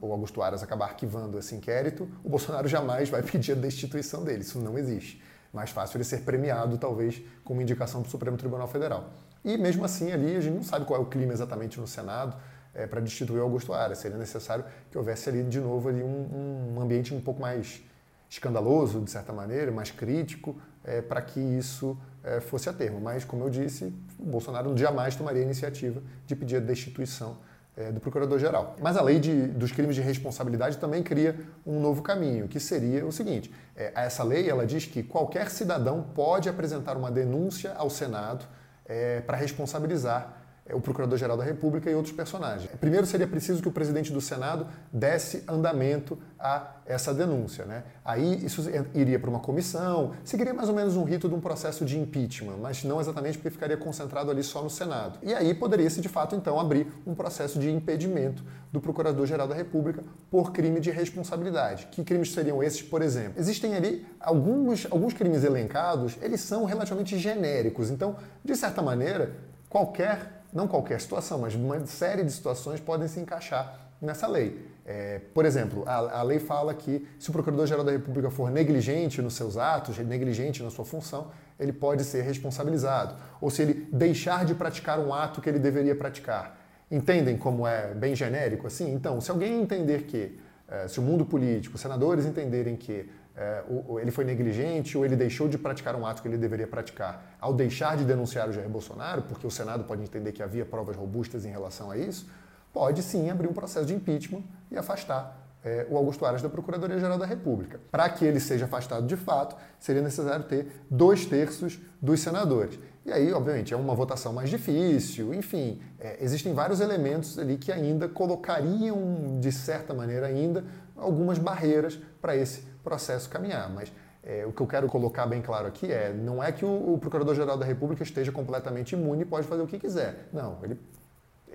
o 0.00 0.12
Augusto 0.12 0.42
Aras 0.42 0.62
acabar 0.62 0.86
arquivando 0.86 1.38
esse 1.38 1.54
inquérito, 1.54 2.08
o 2.24 2.28
Bolsonaro 2.28 2.68
jamais 2.68 3.08
vai 3.08 3.22
pedir 3.24 3.52
a 3.52 3.54
destituição 3.54 4.24
dele. 4.24 4.42
Isso 4.42 4.58
não 4.58 4.78
existe. 4.78 5.22
Mais 5.52 5.70
fácil 5.70 5.96
ele 5.96 6.04
ser 6.04 6.20
premiado, 6.20 6.78
talvez, 6.78 7.20
com 7.44 7.52
uma 7.54 7.62
indicação 7.62 8.02
para 8.02 8.08
o 8.08 8.10
Supremo 8.10 8.36
Tribunal 8.36 8.68
Federal. 8.68 9.10
E 9.44 9.56
mesmo 9.56 9.84
assim, 9.84 10.12
ali, 10.12 10.36
a 10.36 10.40
gente 10.40 10.54
não 10.54 10.62
sabe 10.62 10.84
qual 10.84 11.00
é 11.00 11.02
o 11.02 11.06
clima 11.06 11.32
exatamente 11.32 11.80
no 11.80 11.86
Senado 11.86 12.36
é, 12.74 12.86
para 12.86 13.00
destituir 13.00 13.40
Augusto 13.40 13.72
Aras. 13.72 13.98
Seria 13.98 14.18
necessário 14.18 14.64
que 14.90 14.98
houvesse 14.98 15.28
ali, 15.28 15.42
de 15.42 15.60
novo, 15.60 15.88
ali 15.88 16.02
um, 16.02 16.74
um 16.76 16.80
ambiente 16.80 17.14
um 17.14 17.20
pouco 17.20 17.40
mais 17.40 17.82
escandaloso, 18.28 19.00
de 19.00 19.10
certa 19.10 19.32
maneira, 19.32 19.72
mais 19.72 19.90
crítico, 19.90 20.56
é, 20.84 21.02
para 21.02 21.20
que 21.20 21.40
isso 21.40 21.98
é, 22.22 22.40
fosse 22.40 22.68
a 22.68 22.72
termo. 22.72 23.00
Mas, 23.00 23.24
como 23.24 23.44
eu 23.44 23.50
disse, 23.50 23.92
Bolsonaro 24.18 24.76
jamais 24.76 25.16
tomaria 25.16 25.42
a 25.42 25.44
iniciativa 25.44 26.00
de 26.26 26.36
pedir 26.36 26.56
a 26.56 26.60
destituição 26.60 27.38
é, 27.76 27.90
do 27.90 28.00
Procurador-Geral. 28.00 28.76
Mas 28.80 28.96
a 28.96 29.02
lei 29.02 29.18
de, 29.18 29.48
dos 29.48 29.72
crimes 29.72 29.96
de 29.96 30.02
responsabilidade 30.02 30.78
também 30.78 31.02
cria 31.02 31.38
um 31.66 31.80
novo 31.80 32.02
caminho, 32.02 32.46
que 32.46 32.60
seria 32.60 33.06
o 33.06 33.12
seguinte: 33.12 33.52
é, 33.76 33.92
essa 33.94 34.22
lei 34.22 34.48
ela 34.48 34.66
diz 34.66 34.86
que 34.86 35.02
qualquer 35.02 35.50
cidadão 35.50 36.02
pode 36.14 36.48
apresentar 36.48 36.96
uma 36.96 37.10
denúncia 37.10 37.72
ao 37.74 37.90
Senado 37.90 38.44
é, 38.84 39.20
para 39.20 39.36
responsabilizar 39.36 40.39
o 40.74 40.80
Procurador-Geral 40.80 41.36
da 41.36 41.44
República 41.44 41.90
e 41.90 41.94
outros 41.94 42.14
personagens. 42.14 42.70
Primeiro 42.80 43.06
seria 43.06 43.26
preciso 43.26 43.62
que 43.62 43.68
o 43.68 43.72
presidente 43.72 44.12
do 44.12 44.20
Senado 44.20 44.66
desse 44.92 45.44
andamento 45.48 46.18
a 46.38 46.76
essa 46.86 47.12
denúncia. 47.12 47.64
Né? 47.64 47.84
Aí 48.04 48.44
isso 48.44 48.62
iria 48.94 49.18
para 49.18 49.30
uma 49.30 49.40
comissão, 49.40 50.12
seguiria 50.24 50.54
mais 50.54 50.68
ou 50.68 50.74
menos 50.74 50.96
um 50.96 51.04
rito 51.04 51.28
de 51.28 51.34
um 51.34 51.40
processo 51.40 51.84
de 51.84 51.98
impeachment, 51.98 52.56
mas 52.56 52.82
não 52.82 53.00
exatamente 53.00 53.38
porque 53.38 53.50
ficaria 53.50 53.76
concentrado 53.76 54.30
ali 54.30 54.42
só 54.42 54.62
no 54.62 54.70
Senado. 54.70 55.18
E 55.22 55.34
aí 55.34 55.54
poderia-se, 55.54 56.00
de 56.00 56.08
fato, 56.08 56.34
então, 56.34 56.58
abrir 56.58 56.86
um 57.06 57.14
processo 57.14 57.58
de 57.58 57.70
impedimento 57.70 58.42
do 58.72 58.80
Procurador-Geral 58.80 59.46
da 59.46 59.54
República 59.54 60.02
por 60.30 60.52
crime 60.52 60.80
de 60.80 60.90
responsabilidade. 60.90 61.88
Que 61.90 62.02
crimes 62.02 62.32
seriam 62.32 62.62
esses, 62.62 62.82
por 62.82 63.02
exemplo? 63.02 63.34
Existem 63.36 63.74
ali 63.74 64.06
alguns, 64.18 64.86
alguns 64.90 65.12
crimes 65.12 65.44
elencados, 65.44 66.16
eles 66.22 66.40
são 66.40 66.64
relativamente 66.64 67.18
genéricos. 67.18 67.90
Então, 67.90 68.16
de 68.44 68.56
certa 68.56 68.80
maneira, 68.80 69.36
qualquer 69.68 70.39
não 70.52 70.66
qualquer 70.66 71.00
situação, 71.00 71.38
mas 71.38 71.54
uma 71.54 71.84
série 71.86 72.22
de 72.24 72.30
situações 72.30 72.80
podem 72.80 73.08
se 73.08 73.20
encaixar 73.20 73.90
nessa 74.00 74.26
lei. 74.26 74.66
É, 74.86 75.20
por 75.34 75.44
exemplo, 75.44 75.84
a, 75.86 76.20
a, 76.20 76.22
lei 76.22 76.38
fala 76.38 76.74
que 76.74 77.06
se 77.18 77.28
o 77.28 77.32
Procurador-Geral 77.32 77.84
da 77.84 77.92
República 77.92 78.30
for 78.30 78.50
negligente 78.50 79.20
nos 79.20 79.34
seus 79.34 79.56
atos, 79.56 79.98
negligente 79.98 80.62
na 80.62 80.70
sua 80.70 80.84
função, 80.84 81.30
ele 81.58 81.72
pode 81.72 82.02
ser 82.04 82.22
responsabilizado. 82.22 83.14
Ou 83.40 83.50
se 83.50 83.62
ele 83.62 83.88
deixar 83.92 84.44
de 84.44 84.54
praticar 84.54 84.98
um 84.98 85.12
ato 85.12 85.40
que 85.40 85.48
ele 85.48 85.58
deveria 85.58 85.94
praticar. 85.94 86.58
Entendem 86.90 87.36
como 87.36 87.66
é 87.66 87.94
bem 87.94 88.16
genérico 88.16 88.66
assim? 88.66 88.92
Então, 88.92 89.20
se 89.20 89.30
alguém 89.30 89.60
entender 89.62 90.04
que, 90.04 90.40
é, 90.66 90.88
se 90.88 90.98
o 90.98 91.02
mundo 91.02 91.24
político, 91.24 91.76
os 91.76 91.80
senadores 91.80 92.26
entenderem 92.26 92.74
que 92.74 93.08
é, 93.40 93.64
ele 94.02 94.10
foi 94.10 94.22
negligente 94.22 94.98
ou 94.98 95.04
ele 95.04 95.16
deixou 95.16 95.48
de 95.48 95.56
praticar 95.56 95.96
um 95.96 96.06
ato 96.06 96.20
que 96.20 96.28
ele 96.28 96.36
deveria 96.36 96.66
praticar 96.66 97.36
ao 97.40 97.54
deixar 97.54 97.96
de 97.96 98.04
denunciar 98.04 98.50
o 98.50 98.52
Jair 98.52 98.68
Bolsonaro, 98.68 99.22
porque 99.22 99.46
o 99.46 99.50
Senado 99.50 99.84
pode 99.84 100.02
entender 100.02 100.32
que 100.32 100.42
havia 100.42 100.66
provas 100.66 100.94
robustas 100.94 101.46
em 101.46 101.50
relação 101.50 101.90
a 101.90 101.96
isso, 101.96 102.28
pode 102.70 103.02
sim 103.02 103.30
abrir 103.30 103.48
um 103.48 103.54
processo 103.54 103.86
de 103.86 103.94
impeachment 103.94 104.42
e 104.70 104.76
afastar 104.76 105.40
é, 105.64 105.86
o 105.88 105.96
Augusto 105.96 106.26
Aras 106.26 106.42
da 106.42 106.50
Procuradoria-Geral 106.50 107.16
da 107.16 107.24
República. 107.24 107.80
Para 107.90 108.10
que 108.10 108.26
ele 108.26 108.40
seja 108.40 108.66
afastado 108.66 109.06
de 109.06 109.16
fato, 109.16 109.56
seria 109.78 110.02
necessário 110.02 110.44
ter 110.44 110.70
dois 110.90 111.24
terços 111.24 111.80
dos 112.00 112.20
senadores. 112.20 112.78
E 113.06 113.10
aí, 113.10 113.32
obviamente, 113.32 113.72
é 113.72 113.76
uma 113.76 113.94
votação 113.94 114.34
mais 114.34 114.50
difícil, 114.50 115.32
enfim, 115.32 115.80
é, 115.98 116.18
existem 116.20 116.52
vários 116.52 116.80
elementos 116.80 117.38
ali 117.38 117.56
que 117.56 117.72
ainda 117.72 118.06
colocariam, 118.06 119.40
de 119.40 119.50
certa 119.50 119.94
maneira, 119.94 120.26
ainda 120.26 120.62
algumas 120.94 121.38
barreiras 121.38 121.98
para 122.20 122.36
esse 122.36 122.69
processo 122.82 123.28
caminhar. 123.28 123.68
Mas 123.70 123.90
É, 124.22 124.44
o 124.44 124.52
que 124.52 124.60
eu 124.60 124.66
quero 124.66 124.86
colocar 124.86 125.24
bem 125.26 125.40
claro 125.40 125.66
aqui 125.66 125.90
é, 125.90 126.12
não 126.12 126.44
é 126.44 126.52
que 126.52 126.62
o, 126.62 126.92
o 126.92 126.98
Procurador-Geral 126.98 127.56
da 127.56 127.64
República 127.64 128.02
esteja 128.02 128.30
completamente 128.30 128.92
imune 128.92 129.22
e 129.22 129.24
pode 129.24 129.46
fazer 129.46 129.62
o 129.62 129.66
que 129.66 129.78
quiser. 129.78 130.28
Não, 130.30 130.58
ele, 130.62 130.78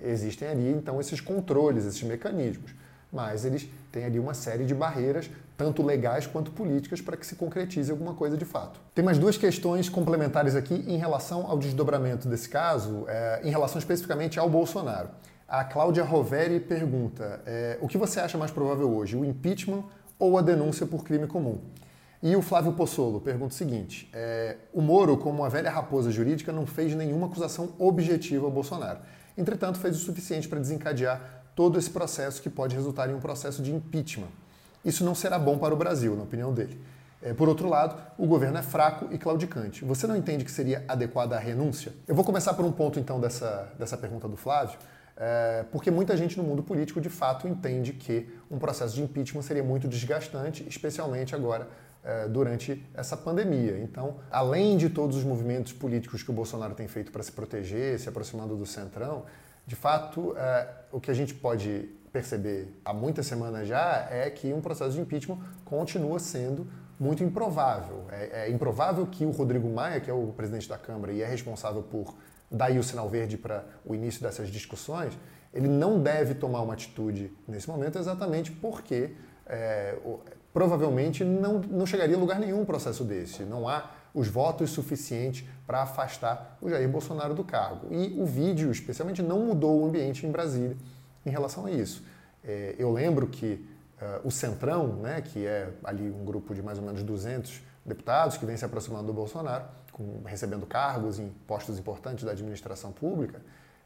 existem 0.02 0.48
ali 0.48 0.72
então 0.72 1.00
esses 1.00 1.20
controles, 1.20 1.84
esses 1.86 2.02
mecanismos. 2.02 2.74
Mas 3.12 3.44
eles 3.44 3.68
têm 3.92 4.04
ali 4.04 4.18
uma 4.18 4.34
série 4.34 4.64
de 4.64 4.74
barreiras, 4.74 5.30
tanto 5.56 5.80
legais 5.80 6.26
quanto 6.26 6.50
políticas, 6.50 7.00
para 7.00 7.16
que 7.16 7.24
se 7.24 7.36
concretize 7.36 7.88
alguma 7.88 8.14
coisa 8.14 8.36
de 8.36 8.44
fato. 8.44 8.80
Tem 8.92 9.04
mais 9.04 9.16
duas 9.16 9.36
questões 9.38 9.88
complementares 9.88 10.56
aqui 10.56 10.74
em 10.88 10.98
relação 10.98 11.46
ao 11.48 11.56
desdobramento 11.56 12.26
desse 12.28 12.48
caso, 12.48 13.04
é, 13.06 13.42
em 13.44 13.50
relação 13.50 13.78
especificamente 13.78 14.40
ao 14.40 14.50
Bolsonaro. 14.50 15.08
A 15.48 15.62
Cláudia 15.62 16.02
Roveri 16.02 16.58
pergunta: 16.58 17.40
é, 17.46 17.78
o 17.80 17.86
que 17.86 17.96
você 17.96 18.18
acha 18.18 18.36
mais 18.36 18.50
provável 18.50 18.92
hoje, 18.92 19.16
o 19.16 19.24
impeachment 19.24 19.84
ou 20.18 20.38
a 20.38 20.42
denúncia 20.42 20.86
por 20.86 21.04
crime 21.04 21.26
comum? 21.26 21.58
E 22.22 22.34
o 22.34 22.42
Flávio 22.42 22.72
Possolo 22.72 23.20
pergunta 23.20 23.52
o 23.52 23.56
seguinte: 23.56 24.08
é, 24.12 24.56
o 24.72 24.80
Moro, 24.80 25.16
como 25.16 25.40
uma 25.42 25.48
velha 25.48 25.70
raposa 25.70 26.10
jurídica, 26.10 26.52
não 26.52 26.66
fez 26.66 26.94
nenhuma 26.94 27.26
acusação 27.26 27.70
objetiva 27.78 28.46
ao 28.46 28.50
Bolsonaro. 28.50 29.00
Entretanto, 29.36 29.78
fez 29.78 29.96
o 29.96 30.00
suficiente 30.00 30.48
para 30.48 30.58
desencadear 30.58 31.44
todo 31.54 31.78
esse 31.78 31.90
processo 31.90 32.40
que 32.40 32.50
pode 32.50 32.74
resultar 32.74 33.10
em 33.10 33.14
um 33.14 33.20
processo 33.20 33.62
de 33.62 33.74
impeachment. 33.74 34.28
Isso 34.84 35.04
não 35.04 35.14
será 35.14 35.38
bom 35.38 35.58
para 35.58 35.74
o 35.74 35.76
Brasil, 35.76 36.16
na 36.16 36.22
opinião 36.22 36.52
dele. 36.52 36.80
É, 37.22 37.32
por 37.32 37.48
outro 37.48 37.68
lado, 37.68 38.00
o 38.16 38.26
governo 38.26 38.58
é 38.58 38.62
fraco 38.62 39.08
e 39.10 39.18
claudicante. 39.18 39.84
Você 39.84 40.06
não 40.06 40.16
entende 40.16 40.44
que 40.44 40.50
seria 40.50 40.84
adequada 40.86 41.34
a 41.34 41.38
renúncia? 41.38 41.92
Eu 42.06 42.14
vou 42.14 42.24
começar 42.24 42.54
por 42.54 42.64
um 42.64 42.70
ponto, 42.70 43.00
então, 43.00 43.18
dessa, 43.18 43.72
dessa 43.78 43.96
pergunta 43.96 44.28
do 44.28 44.36
Flávio, 44.36 44.78
é, 45.16 45.64
porque 45.72 45.90
muita 45.90 46.16
gente 46.16 46.36
no 46.36 46.44
mundo 46.44 46.62
político 46.62 47.00
de 47.00 47.08
fato 47.08 47.48
entende 47.48 47.92
que 47.92 48.28
um 48.50 48.58
processo 48.58 48.94
de 48.94 49.02
impeachment 49.02 49.42
seria 49.42 49.64
muito 49.64 49.88
desgastante, 49.88 50.66
especialmente 50.68 51.34
agora 51.34 51.68
é, 52.04 52.28
durante 52.28 52.84
essa 52.94 53.16
pandemia. 53.16 53.78
Então, 53.78 54.16
além 54.30 54.76
de 54.76 54.90
todos 54.90 55.16
os 55.16 55.24
movimentos 55.24 55.72
políticos 55.72 56.22
que 56.22 56.30
o 56.30 56.34
Bolsonaro 56.34 56.74
tem 56.74 56.86
feito 56.86 57.10
para 57.10 57.22
se 57.22 57.32
proteger, 57.32 57.98
se 57.98 58.08
aproximando 58.08 58.56
do 58.56 58.66
centrão, 58.66 59.24
de 59.66 59.74
fato, 59.74 60.36
é, 60.36 60.68
o 60.92 61.00
que 61.00 61.10
a 61.10 61.14
gente 61.14 61.34
pode 61.34 61.88
perceber 62.12 62.80
há 62.84 62.92
muitas 62.94 63.26
semanas 63.26 63.66
já 63.66 64.06
é 64.10 64.30
que 64.30 64.52
um 64.52 64.60
processo 64.60 64.92
de 64.92 65.00
impeachment 65.00 65.38
continua 65.64 66.18
sendo 66.18 66.66
muito 66.98 67.24
improvável. 67.24 68.04
É, 68.10 68.46
é 68.46 68.50
improvável 68.50 69.06
que 69.06 69.24
o 69.24 69.30
Rodrigo 69.30 69.68
Maia, 69.68 70.00
que 70.00 70.10
é 70.10 70.14
o 70.14 70.28
presidente 70.28 70.68
da 70.68 70.78
Câmara 70.78 71.12
e 71.12 71.22
é 71.22 71.26
responsável 71.26 71.82
por 71.82 72.14
daí 72.50 72.78
o 72.78 72.82
sinal 72.82 73.08
verde 73.08 73.36
para 73.36 73.64
o 73.84 73.94
início 73.94 74.22
dessas 74.22 74.48
discussões, 74.48 75.16
ele 75.52 75.68
não 75.68 76.00
deve 76.00 76.34
tomar 76.34 76.60
uma 76.62 76.74
atitude 76.74 77.32
nesse 77.48 77.68
momento 77.68 77.98
exatamente 77.98 78.50
porque 78.50 79.12
é, 79.46 79.96
provavelmente 80.52 81.24
não, 81.24 81.60
não 81.60 81.86
chegaria 81.86 82.16
a 82.16 82.18
lugar 82.18 82.38
nenhum 82.38 82.60
um 82.60 82.64
processo 82.64 83.04
desse. 83.04 83.42
Não 83.42 83.68
há 83.68 83.90
os 84.14 84.28
votos 84.28 84.70
suficientes 84.70 85.46
para 85.66 85.82
afastar 85.82 86.56
o 86.62 86.70
Jair 86.70 86.88
Bolsonaro 86.88 87.34
do 87.34 87.44
cargo. 87.44 87.88
E 87.90 88.18
o 88.18 88.24
vídeo, 88.24 88.70
especialmente, 88.70 89.22
não 89.22 89.40
mudou 89.40 89.82
o 89.82 89.86
ambiente 89.86 90.26
em 90.26 90.30
Brasília 90.30 90.76
em 91.24 91.30
relação 91.30 91.66
a 91.66 91.70
isso. 91.70 92.02
É, 92.42 92.74
eu 92.78 92.90
lembro 92.90 93.26
que 93.26 93.66
uh, 94.00 94.26
o 94.26 94.30
Centrão, 94.30 94.96
né, 94.96 95.20
que 95.20 95.44
é 95.44 95.70
ali 95.84 96.10
um 96.10 96.24
grupo 96.24 96.54
de 96.54 96.62
mais 96.62 96.78
ou 96.78 96.84
menos 96.84 97.02
200 97.02 97.60
deputados 97.86 98.36
que 98.36 98.44
vem 98.44 98.56
se 98.56 98.64
aproximando 98.64 99.06
do 99.06 99.12
Bolsonaro, 99.12 99.64
com, 99.92 100.22
recebendo 100.24 100.66
cargos 100.66 101.18
em 101.18 101.28
postos 101.46 101.78
importantes 101.78 102.24
da 102.24 102.32
administração 102.32 102.92
pública, 102.92 103.40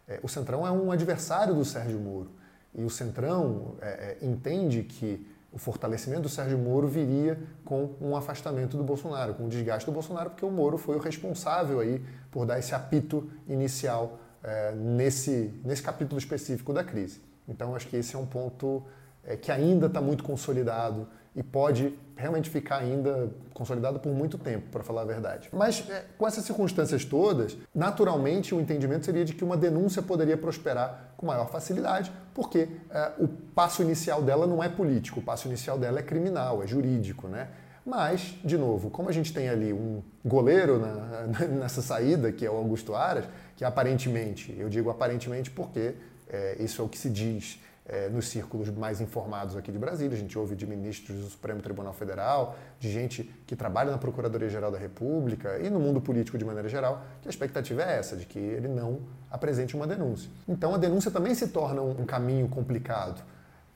é, 0.09 0.19
o 0.23 0.29
Centrão 0.29 0.67
é 0.67 0.71
um 0.71 0.91
adversário 0.91 1.55
do 1.55 1.65
Sérgio 1.65 2.01
Moro. 2.01 2.31
E 2.75 2.83
o 2.83 2.91
Centrão 2.91 3.77
é, 3.81 4.17
é, 4.21 4.27
entende 4.27 4.83
que 4.83 5.27
o 5.53 5.59
fortalecimento 5.59 6.23
do 6.23 6.29
Sérgio 6.29 6.59
Moro 6.59 6.89
viria 6.89 7.39
com 7.65 7.95
um 8.01 8.17
afastamento 8.17 8.77
do 8.77 8.85
Bolsonaro, 8.85 9.35
com 9.35 9.45
o 9.45 9.47
um 9.47 9.49
desgaste 9.49 9.87
do 9.87 9.93
Bolsonaro, 9.93 10.31
porque 10.31 10.45
o 10.45 10.51
Moro 10.51 10.79
foi 10.79 10.97
o 10.97 11.01
responsável 11.01 11.81
aí 11.81 12.05
por 12.31 12.47
dar 12.47 12.59
esse 12.59 12.75
apito 12.75 13.29
inicial 13.49 14.19
é, 14.43 14.73
nesse, 14.73 15.53
nesse 15.65 15.83
capítulo 15.83 16.19
específico 16.19 16.73
da 16.73 16.85
crise. 16.85 17.21
Então, 17.49 17.75
acho 17.75 17.89
que 17.89 17.97
esse 17.97 18.15
é 18.15 18.19
um 18.19 18.27
ponto 18.27 18.85
é, 19.25 19.37
que 19.37 19.51
ainda 19.53 19.87
está 19.87 20.01
muito 20.01 20.25
consolidado 20.25 21.07
e 21.35 21.43
pode 21.43 21.97
realmente 22.17 22.51
ficar 22.51 22.79
ainda 22.79 23.31
consolidado 23.55 23.99
por 23.99 24.13
muito 24.13 24.37
tempo, 24.37 24.69
para 24.71 24.83
falar 24.83 25.03
a 25.03 25.05
verdade. 25.05 25.49
Mas 25.53 25.89
é, 25.89 26.05
com 26.19 26.27
essas 26.27 26.45
circunstâncias 26.45 27.05
todas, 27.05 27.57
naturalmente 27.75 28.55
o 28.55 28.61
entendimento 28.61 29.07
seria 29.07 29.25
de 29.25 29.33
que 29.33 29.45
uma 29.45 29.57
denúncia 29.57 30.03
poderia 30.03 30.37
prosperar 30.37 31.15
com 31.17 31.27
maior 31.27 31.49
facilidade, 31.49 32.13
porque 32.35 32.69
é, 32.91 33.13
o 33.19 33.29
passo 33.29 33.83
inicial 33.83 34.23
dela 34.23 34.47
não 34.47 34.63
é 34.63 34.69
político, 34.69 35.21
o 35.21 35.23
passo 35.23 35.49
inicial 35.49 35.79
dela 35.79 36.01
é 36.01 36.03
criminal, 36.03 36.63
é 36.63 36.67
jurídico, 36.67 37.29
né? 37.29 37.49
Mas, 37.85 38.37
de 38.45 38.59
novo, 38.59 38.91
como 38.91 39.09
a 39.09 39.13
gente 39.13 39.33
tem 39.33 39.49
ali 39.49 39.73
um 39.73 40.03
goleiro 40.25 40.79
na, 40.79 41.47
nessa 41.49 41.81
saída, 41.81 42.31
que 42.31 42.45
é 42.45 42.51
o 42.51 42.57
Augusto 42.57 42.95
Aras, 42.95 43.25
que 43.57 43.65
aparentemente, 43.65 44.55
eu 44.59 44.69
digo 44.69 44.91
aparentemente 44.91 45.51
porque 45.51 45.95
é, 46.29 46.57
isso 46.61 46.83
é 46.83 46.85
o 46.85 46.89
que 46.89 46.99
se 46.99 47.09
diz, 47.09 47.59
é, 47.91 48.09
nos 48.09 48.29
círculos 48.29 48.71
mais 48.71 49.01
informados 49.01 49.57
aqui 49.57 49.73
de 49.73 49.79
Brasília. 49.79 50.17
A 50.17 50.21
gente 50.21 50.39
ouve 50.39 50.55
de 50.55 50.65
ministros 50.65 51.19
do 51.19 51.29
Supremo 51.29 51.61
Tribunal 51.61 51.93
Federal, 51.93 52.57
de 52.79 52.91
gente 52.91 53.25
que 53.47 53.57
trabalha 53.57 53.91
na 53.91 53.99
Procuradoria-Geral 53.99 54.71
da 54.71 54.79
República 54.79 55.59
e 55.59 55.69
no 55.69 55.81
mundo 55.81 56.01
político 56.01 56.39
de 56.39 56.45
maneira 56.45 56.69
geral, 56.69 57.03
que 57.21 57.29
a 57.29 57.31
expectativa 57.31 57.83
é 57.83 57.99
essa, 57.99 58.17
de 58.17 58.27
que 58.27 58.39
ele 58.39 58.69
não 58.69 59.01
apresente 59.29 59.75
uma 59.75 59.89
denúncia. 59.89 60.31
Então 60.49 60.73
a 60.73 60.79
denúncia 60.79 61.11
também 61.11 61.35
se 61.35 61.49
torna 61.49 61.83
um, 61.83 62.07
caminho 62.07 62.49
complicado. 62.49 63.23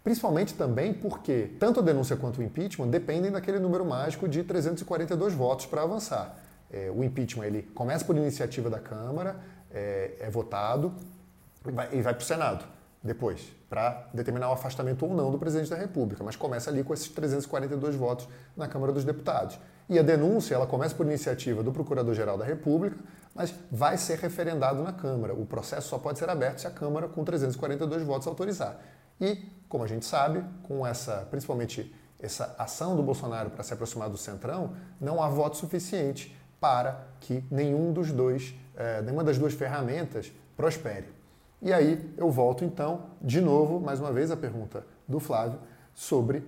Principalmente 0.04 0.54
também 0.54 0.94
porque 0.94 1.50
tanto 1.58 1.80
a 1.80 1.82
denúncia 1.82 2.16
quanto 2.16 2.38
o 2.38 2.42
impeachment 2.42 2.88
dependem 2.88 3.32
daquele 3.32 3.58
número 3.58 3.84
mágico 3.84 4.28
de 4.28 4.44
342 4.44 5.34
votos 5.34 5.66
para 5.66 5.82
avançar. 5.82 6.38
É, 6.70 6.88
o 6.94 7.02
impeachment 7.02 7.46
ele 7.46 7.62
começa 7.74 8.04
por 8.04 8.16
iniciativa 8.16 8.70
da 8.70 8.78
Câmara, 8.78 9.36
é, 9.72 10.12
é 10.20 10.30
votado 10.30 10.94
e 11.66 11.72
vai, 11.72 11.88
vai 11.88 12.14
para 12.14 12.22
o 12.22 12.24
Senado 12.24 12.74
depois, 13.04 13.52
para 13.68 14.08
determinar 14.14 14.48
o 14.48 14.52
afastamento 14.54 15.04
ou 15.04 15.14
não 15.14 15.30
do 15.30 15.38
presidente 15.38 15.68
da 15.68 15.76
República, 15.76 16.24
mas 16.24 16.36
começa 16.36 16.70
ali 16.70 16.82
com 16.82 16.94
esses 16.94 17.06
342 17.08 17.94
votos 17.94 18.26
na 18.56 18.66
Câmara 18.66 18.92
dos 18.92 19.04
Deputados. 19.04 19.58
E 19.90 19.98
a 19.98 20.02
denúncia, 20.02 20.54
ela 20.54 20.66
começa 20.66 20.94
por 20.94 21.04
iniciativa 21.04 21.62
do 21.62 21.70
Procurador-Geral 21.70 22.38
da 22.38 22.46
República, 22.46 22.96
mas 23.34 23.54
vai 23.70 23.98
ser 23.98 24.18
referendado 24.18 24.82
na 24.82 24.90
Câmara. 24.90 25.34
O 25.34 25.44
processo 25.44 25.88
só 25.88 25.98
pode 25.98 26.18
ser 26.18 26.30
aberto 26.30 26.60
se 26.60 26.66
a 26.66 26.70
Câmara, 26.70 27.06
com 27.06 27.22
342 27.22 28.02
votos, 28.02 28.26
autorizar. 28.26 28.80
E, 29.20 29.50
como 29.68 29.84
a 29.84 29.86
gente 29.86 30.06
sabe, 30.06 30.42
com 30.62 30.86
essa, 30.86 31.28
principalmente 31.30 31.94
essa 32.18 32.54
ação 32.58 32.96
do 32.96 33.02
Bolsonaro 33.02 33.50
para 33.50 33.62
se 33.62 33.74
aproximar 33.74 34.08
do 34.08 34.16
Centrão, 34.16 34.74
não 34.98 35.22
há 35.22 35.28
voto 35.28 35.58
suficiente 35.58 36.34
para 36.58 37.06
que 37.20 37.44
nenhum 37.50 37.92
dos 37.92 38.10
dois, 38.10 38.54
eh, 38.74 39.02
nenhuma 39.02 39.22
das 39.22 39.36
duas 39.36 39.52
ferramentas 39.52 40.32
prospere. 40.56 41.13
E 41.64 41.72
aí 41.72 42.12
eu 42.18 42.30
volto 42.30 42.62
então, 42.62 43.06
de 43.22 43.40
novo, 43.40 43.80
mais 43.80 43.98
uma 43.98 44.12
vez, 44.12 44.30
a 44.30 44.36
pergunta 44.36 44.84
do 45.08 45.18
Flávio 45.18 45.58
sobre 45.94 46.38
uh, 46.38 46.44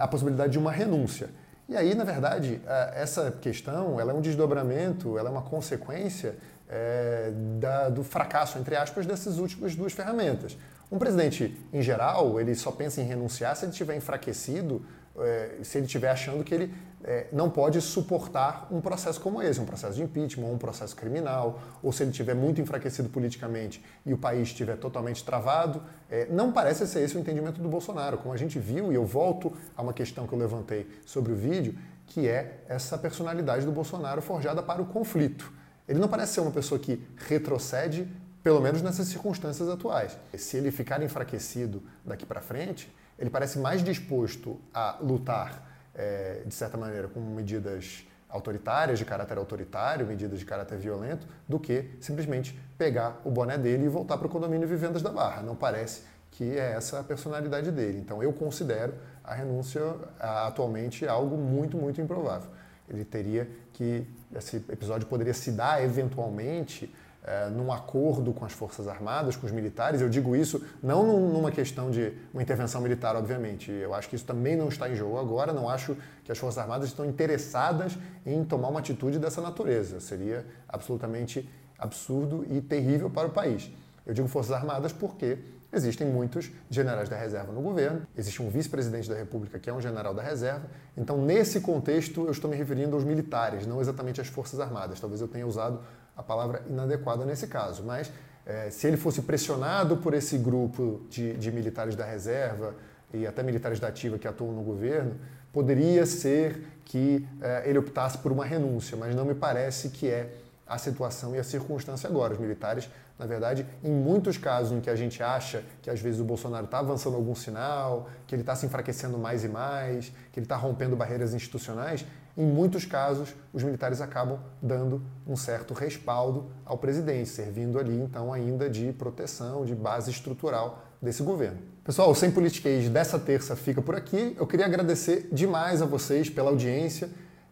a 0.00 0.08
possibilidade 0.08 0.50
de 0.50 0.58
uma 0.58 0.72
renúncia. 0.72 1.30
E 1.68 1.76
aí, 1.76 1.94
na 1.94 2.02
verdade, 2.02 2.60
uh, 2.64 2.68
essa 2.96 3.30
questão 3.30 4.00
ela 4.00 4.10
é 4.10 4.14
um 4.14 4.20
desdobramento, 4.20 5.16
ela 5.16 5.28
é 5.28 5.32
uma 5.32 5.42
consequência 5.42 6.34
é, 6.68 7.32
da, 7.60 7.88
do 7.88 8.02
fracasso, 8.02 8.58
entre 8.58 8.74
aspas, 8.74 9.06
dessas 9.06 9.38
últimas 9.38 9.76
duas 9.76 9.92
ferramentas. 9.92 10.58
Um 10.90 10.98
presidente, 10.98 11.56
em 11.72 11.80
geral, 11.80 12.40
ele 12.40 12.56
só 12.56 12.72
pensa 12.72 13.00
em 13.00 13.04
renunciar 13.04 13.54
se 13.54 13.64
ele 13.64 13.72
estiver 13.72 13.96
enfraquecido, 13.96 14.84
é, 15.20 15.58
se 15.62 15.78
ele 15.78 15.86
estiver 15.86 16.10
achando 16.10 16.42
que 16.42 16.54
ele 16.54 16.74
é, 17.02 17.28
não 17.32 17.48
pode 17.48 17.80
suportar 17.80 18.68
um 18.70 18.80
processo 18.80 19.20
como 19.20 19.42
esse, 19.42 19.60
um 19.60 19.64
processo 19.64 19.94
de 19.94 20.02
impeachment, 20.02 20.46
um 20.46 20.58
processo 20.58 20.94
criminal, 20.94 21.60
ou 21.82 21.92
se 21.92 22.02
ele 22.02 22.10
estiver 22.10 22.34
muito 22.34 22.60
enfraquecido 22.60 23.08
politicamente 23.08 23.82
e 24.04 24.12
o 24.12 24.18
país 24.18 24.48
estiver 24.48 24.76
totalmente 24.76 25.24
travado. 25.24 25.82
É, 26.10 26.26
não 26.30 26.52
parece 26.52 26.86
ser 26.86 27.00
esse 27.00 27.16
o 27.16 27.20
entendimento 27.20 27.60
do 27.60 27.68
Bolsonaro, 27.68 28.18
como 28.18 28.34
a 28.34 28.36
gente 28.36 28.58
viu, 28.58 28.92
e 28.92 28.94
eu 28.94 29.04
volto 29.04 29.52
a 29.76 29.82
uma 29.82 29.92
questão 29.92 30.26
que 30.26 30.32
eu 30.32 30.38
levantei 30.38 30.86
sobre 31.06 31.32
o 31.32 31.36
vídeo, 31.36 31.76
que 32.06 32.28
é 32.28 32.64
essa 32.68 32.98
personalidade 32.98 33.64
do 33.64 33.72
Bolsonaro 33.72 34.20
forjada 34.20 34.62
para 34.62 34.82
o 34.82 34.86
conflito. 34.86 35.50
Ele 35.88 35.98
não 35.98 36.08
parece 36.08 36.34
ser 36.34 36.40
uma 36.40 36.50
pessoa 36.50 36.78
que 36.78 37.02
retrocede, 37.16 38.08
pelo 38.42 38.60
menos 38.60 38.82
nessas 38.82 39.08
circunstâncias 39.08 39.68
atuais. 39.68 40.16
Se 40.36 40.56
ele 40.56 40.70
ficar 40.70 41.02
enfraquecido 41.02 41.82
daqui 42.04 42.26
para 42.26 42.40
frente, 42.40 42.92
ele 43.20 43.30
parece 43.30 43.58
mais 43.58 43.84
disposto 43.84 44.58
a 44.72 44.96
lutar 45.00 45.68
é, 45.94 46.42
de 46.46 46.54
certa 46.54 46.76
maneira, 46.76 47.06
com 47.08 47.20
medidas 47.20 48.04
autoritárias, 48.28 48.98
de 48.98 49.04
caráter 49.04 49.36
autoritário, 49.36 50.06
medidas 50.06 50.38
de 50.38 50.44
caráter 50.44 50.78
violento, 50.78 51.26
do 51.48 51.58
que 51.58 51.90
simplesmente 52.00 52.58
pegar 52.78 53.20
o 53.24 53.30
boné 53.30 53.58
dele 53.58 53.84
e 53.84 53.88
voltar 53.88 54.16
para 54.16 54.26
o 54.26 54.30
condomínio 54.30 54.66
Vivendas 54.66 55.02
da 55.02 55.10
Barra. 55.10 55.42
Não 55.42 55.54
parece 55.54 56.02
que 56.30 56.56
é 56.56 56.72
essa 56.72 57.00
a 57.00 57.04
personalidade 57.04 57.70
dele. 57.70 57.98
Então 57.98 58.22
eu 58.22 58.32
considero 58.32 58.94
a 59.22 59.34
renúncia 59.34 59.82
atualmente 60.18 61.06
algo 61.06 61.36
muito, 61.36 61.76
muito 61.76 62.00
improvável. 62.00 62.48
Ele 62.88 63.04
teria 63.04 63.48
que, 63.72 64.06
esse 64.34 64.56
episódio 64.56 65.06
poderia 65.06 65.34
se 65.34 65.52
dar 65.52 65.82
eventualmente 65.82 66.92
é, 67.22 67.50
num 67.50 67.70
acordo 67.70 68.32
com 68.32 68.44
as 68.44 68.52
Forças 68.52 68.88
Armadas, 68.88 69.36
com 69.36 69.46
os 69.46 69.52
militares. 69.52 70.00
Eu 70.00 70.08
digo 70.08 70.34
isso 70.34 70.64
não 70.82 71.04
numa 71.28 71.50
questão 71.50 71.90
de 71.90 72.12
uma 72.32 72.42
intervenção 72.42 72.80
militar, 72.80 73.14
obviamente. 73.14 73.70
Eu 73.70 73.94
acho 73.94 74.08
que 74.08 74.16
isso 74.16 74.24
também 74.24 74.56
não 74.56 74.68
está 74.68 74.88
em 74.88 74.94
jogo 74.94 75.18
agora. 75.18 75.52
Não 75.52 75.68
acho 75.68 75.96
que 76.24 76.32
as 76.32 76.38
Forças 76.38 76.58
Armadas 76.58 76.88
estão 76.88 77.04
interessadas 77.04 77.98
em 78.24 78.42
tomar 78.44 78.68
uma 78.68 78.80
atitude 78.80 79.18
dessa 79.18 79.40
natureza. 79.40 80.00
Seria 80.00 80.46
absolutamente 80.68 81.48
absurdo 81.78 82.44
e 82.48 82.60
terrível 82.60 83.10
para 83.10 83.26
o 83.26 83.30
país. 83.30 83.70
Eu 84.06 84.14
digo 84.14 84.26
Forças 84.28 84.52
Armadas 84.52 84.92
porque 84.92 85.38
existem 85.72 86.06
muitos 86.06 86.50
generais 86.68 87.08
da 87.08 87.16
reserva 87.16 87.52
no 87.52 87.60
governo, 87.60 88.02
existe 88.16 88.42
um 88.42 88.50
vice-presidente 88.50 89.08
da 89.08 89.14
República 89.14 89.58
que 89.58 89.70
é 89.70 89.72
um 89.72 89.80
general 89.80 90.12
da 90.12 90.22
reserva. 90.22 90.66
Então, 90.96 91.16
nesse 91.24 91.60
contexto, 91.60 92.24
eu 92.24 92.30
estou 92.32 92.50
me 92.50 92.56
referindo 92.56 92.96
aos 92.96 93.04
militares, 93.04 93.66
não 93.66 93.80
exatamente 93.80 94.20
às 94.20 94.26
Forças 94.26 94.58
Armadas. 94.58 94.98
Talvez 94.98 95.20
eu 95.20 95.28
tenha 95.28 95.46
usado 95.46 95.80
a 96.20 96.22
palavra 96.22 96.62
inadequada 96.68 97.24
nesse 97.24 97.46
caso, 97.46 97.82
mas 97.82 98.12
é, 98.44 98.68
se 98.70 98.86
ele 98.86 98.98
fosse 98.98 99.22
pressionado 99.22 99.96
por 99.96 100.12
esse 100.12 100.36
grupo 100.36 101.00
de, 101.08 101.32
de 101.34 101.50
militares 101.50 101.96
da 101.96 102.04
reserva 102.04 102.74
e 103.12 103.26
até 103.26 103.42
militares 103.42 103.80
da 103.80 103.88
ativa 103.88 104.18
que 104.18 104.28
atuam 104.28 104.52
no 104.52 104.62
governo, 104.62 105.16
poderia 105.50 106.04
ser 106.04 106.62
que 106.84 107.26
é, 107.40 107.62
ele 107.64 107.78
optasse 107.78 108.18
por 108.18 108.30
uma 108.30 108.44
renúncia, 108.44 108.96
mas 108.98 109.14
não 109.14 109.24
me 109.24 109.34
parece 109.34 109.88
que 109.88 110.08
é 110.08 110.30
a 110.66 110.76
situação 110.76 111.34
e 111.34 111.38
a 111.38 111.44
circunstância 111.44 112.08
agora. 112.08 112.34
Os 112.34 112.38
militares, 112.38 112.88
na 113.18 113.24
verdade, 113.24 113.66
em 113.82 113.90
muitos 113.90 114.36
casos 114.36 114.72
em 114.72 114.80
que 114.80 114.90
a 114.90 114.94
gente 114.94 115.22
acha 115.22 115.64
que 115.80 115.88
às 115.88 116.00
vezes 116.00 116.20
o 116.20 116.24
Bolsonaro 116.24 116.66
está 116.66 116.80
avançando 116.80 117.16
algum 117.16 117.34
sinal, 117.34 118.10
que 118.26 118.34
ele 118.34 118.42
está 118.42 118.54
se 118.54 118.66
enfraquecendo 118.66 119.16
mais 119.16 119.42
e 119.42 119.48
mais, 119.48 120.12
que 120.32 120.38
ele 120.38 120.44
está 120.44 120.56
rompendo 120.56 120.94
barreiras 120.94 121.32
institucionais, 121.32 122.04
em 122.40 122.46
muitos 122.46 122.86
casos 122.86 123.34
os 123.52 123.62
militares 123.62 124.00
acabam 124.00 124.38
dando 124.62 125.02
um 125.26 125.36
certo 125.36 125.74
respaldo 125.74 126.50
ao 126.64 126.78
presidente, 126.78 127.28
servindo 127.28 127.78
ali 127.78 128.00
então 128.00 128.32
ainda 128.32 128.70
de 128.70 128.92
proteção, 128.92 129.64
de 129.66 129.74
base 129.74 130.10
estrutural 130.10 130.82
desse 131.02 131.22
governo. 131.22 131.58
Pessoal, 131.84 132.10
o 132.10 132.14
Sem 132.14 132.30
Politiquês 132.30 132.88
dessa 132.88 133.18
terça 133.18 133.54
fica 133.54 133.82
por 133.82 133.94
aqui. 133.94 134.34
Eu 134.38 134.46
queria 134.46 134.64
agradecer 134.64 135.28
demais 135.30 135.82
a 135.82 135.86
vocês 135.86 136.30
pela 136.30 136.50
audiência 136.50 137.10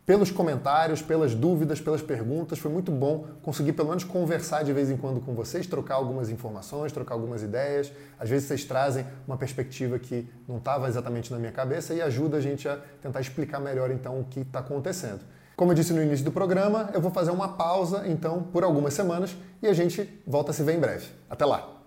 pelos 0.09 0.31
comentários, 0.31 1.03
pelas 1.03 1.35
dúvidas, 1.35 1.83
pelas 1.83 2.01
perguntas. 2.01 2.59
Foi 2.59 2.71
muito 2.71 2.91
bom 2.91 3.27
conseguir 3.43 3.75
pelo 3.75 3.91
menos 3.91 4.05
conversar 4.05 4.63
de 4.63 4.73
vez 4.73 4.89
em 4.89 4.97
quando 4.97 5.21
com 5.21 5.35
vocês, 5.35 5.67
trocar 5.67 5.97
algumas 5.97 6.31
informações, 6.31 6.93
trocar 6.93 7.13
algumas 7.13 7.43
ideias. 7.43 7.93
Às 8.19 8.31
vezes 8.31 8.49
vocês 8.49 8.65
trazem 8.65 9.05
uma 9.27 9.37
perspectiva 9.37 9.99
que 9.99 10.27
não 10.49 10.57
estava 10.57 10.89
exatamente 10.89 11.31
na 11.31 11.39
minha 11.39 11.53
cabeça 11.53 11.93
e 11.93 12.01
ajuda 12.01 12.39
a 12.39 12.41
gente 12.41 12.67
a 12.67 12.79
tentar 13.03 13.21
explicar 13.21 13.61
melhor 13.61 13.91
então 13.91 14.19
o 14.19 14.25
que 14.25 14.41
está 14.41 14.61
acontecendo. 14.61 15.21
Como 15.55 15.73
eu 15.73 15.75
disse 15.75 15.93
no 15.93 16.03
início 16.03 16.25
do 16.25 16.33
programa, 16.33 16.89
eu 16.95 17.03
vou 17.03 17.11
fazer 17.11 17.31
uma 17.31 17.49
pausa 17.49 18.09
então 18.09 18.45
por 18.45 18.65
algumas 18.65 18.95
semanas 18.95 19.37
e 19.61 19.69
a 19.69 19.75
gente 19.75 20.09
volta 20.27 20.53
a 20.53 20.55
se 20.55 20.63
ver 20.63 20.75
em 20.75 20.81
breve. 20.81 21.05
Até 21.29 21.45
lá! 21.45 21.78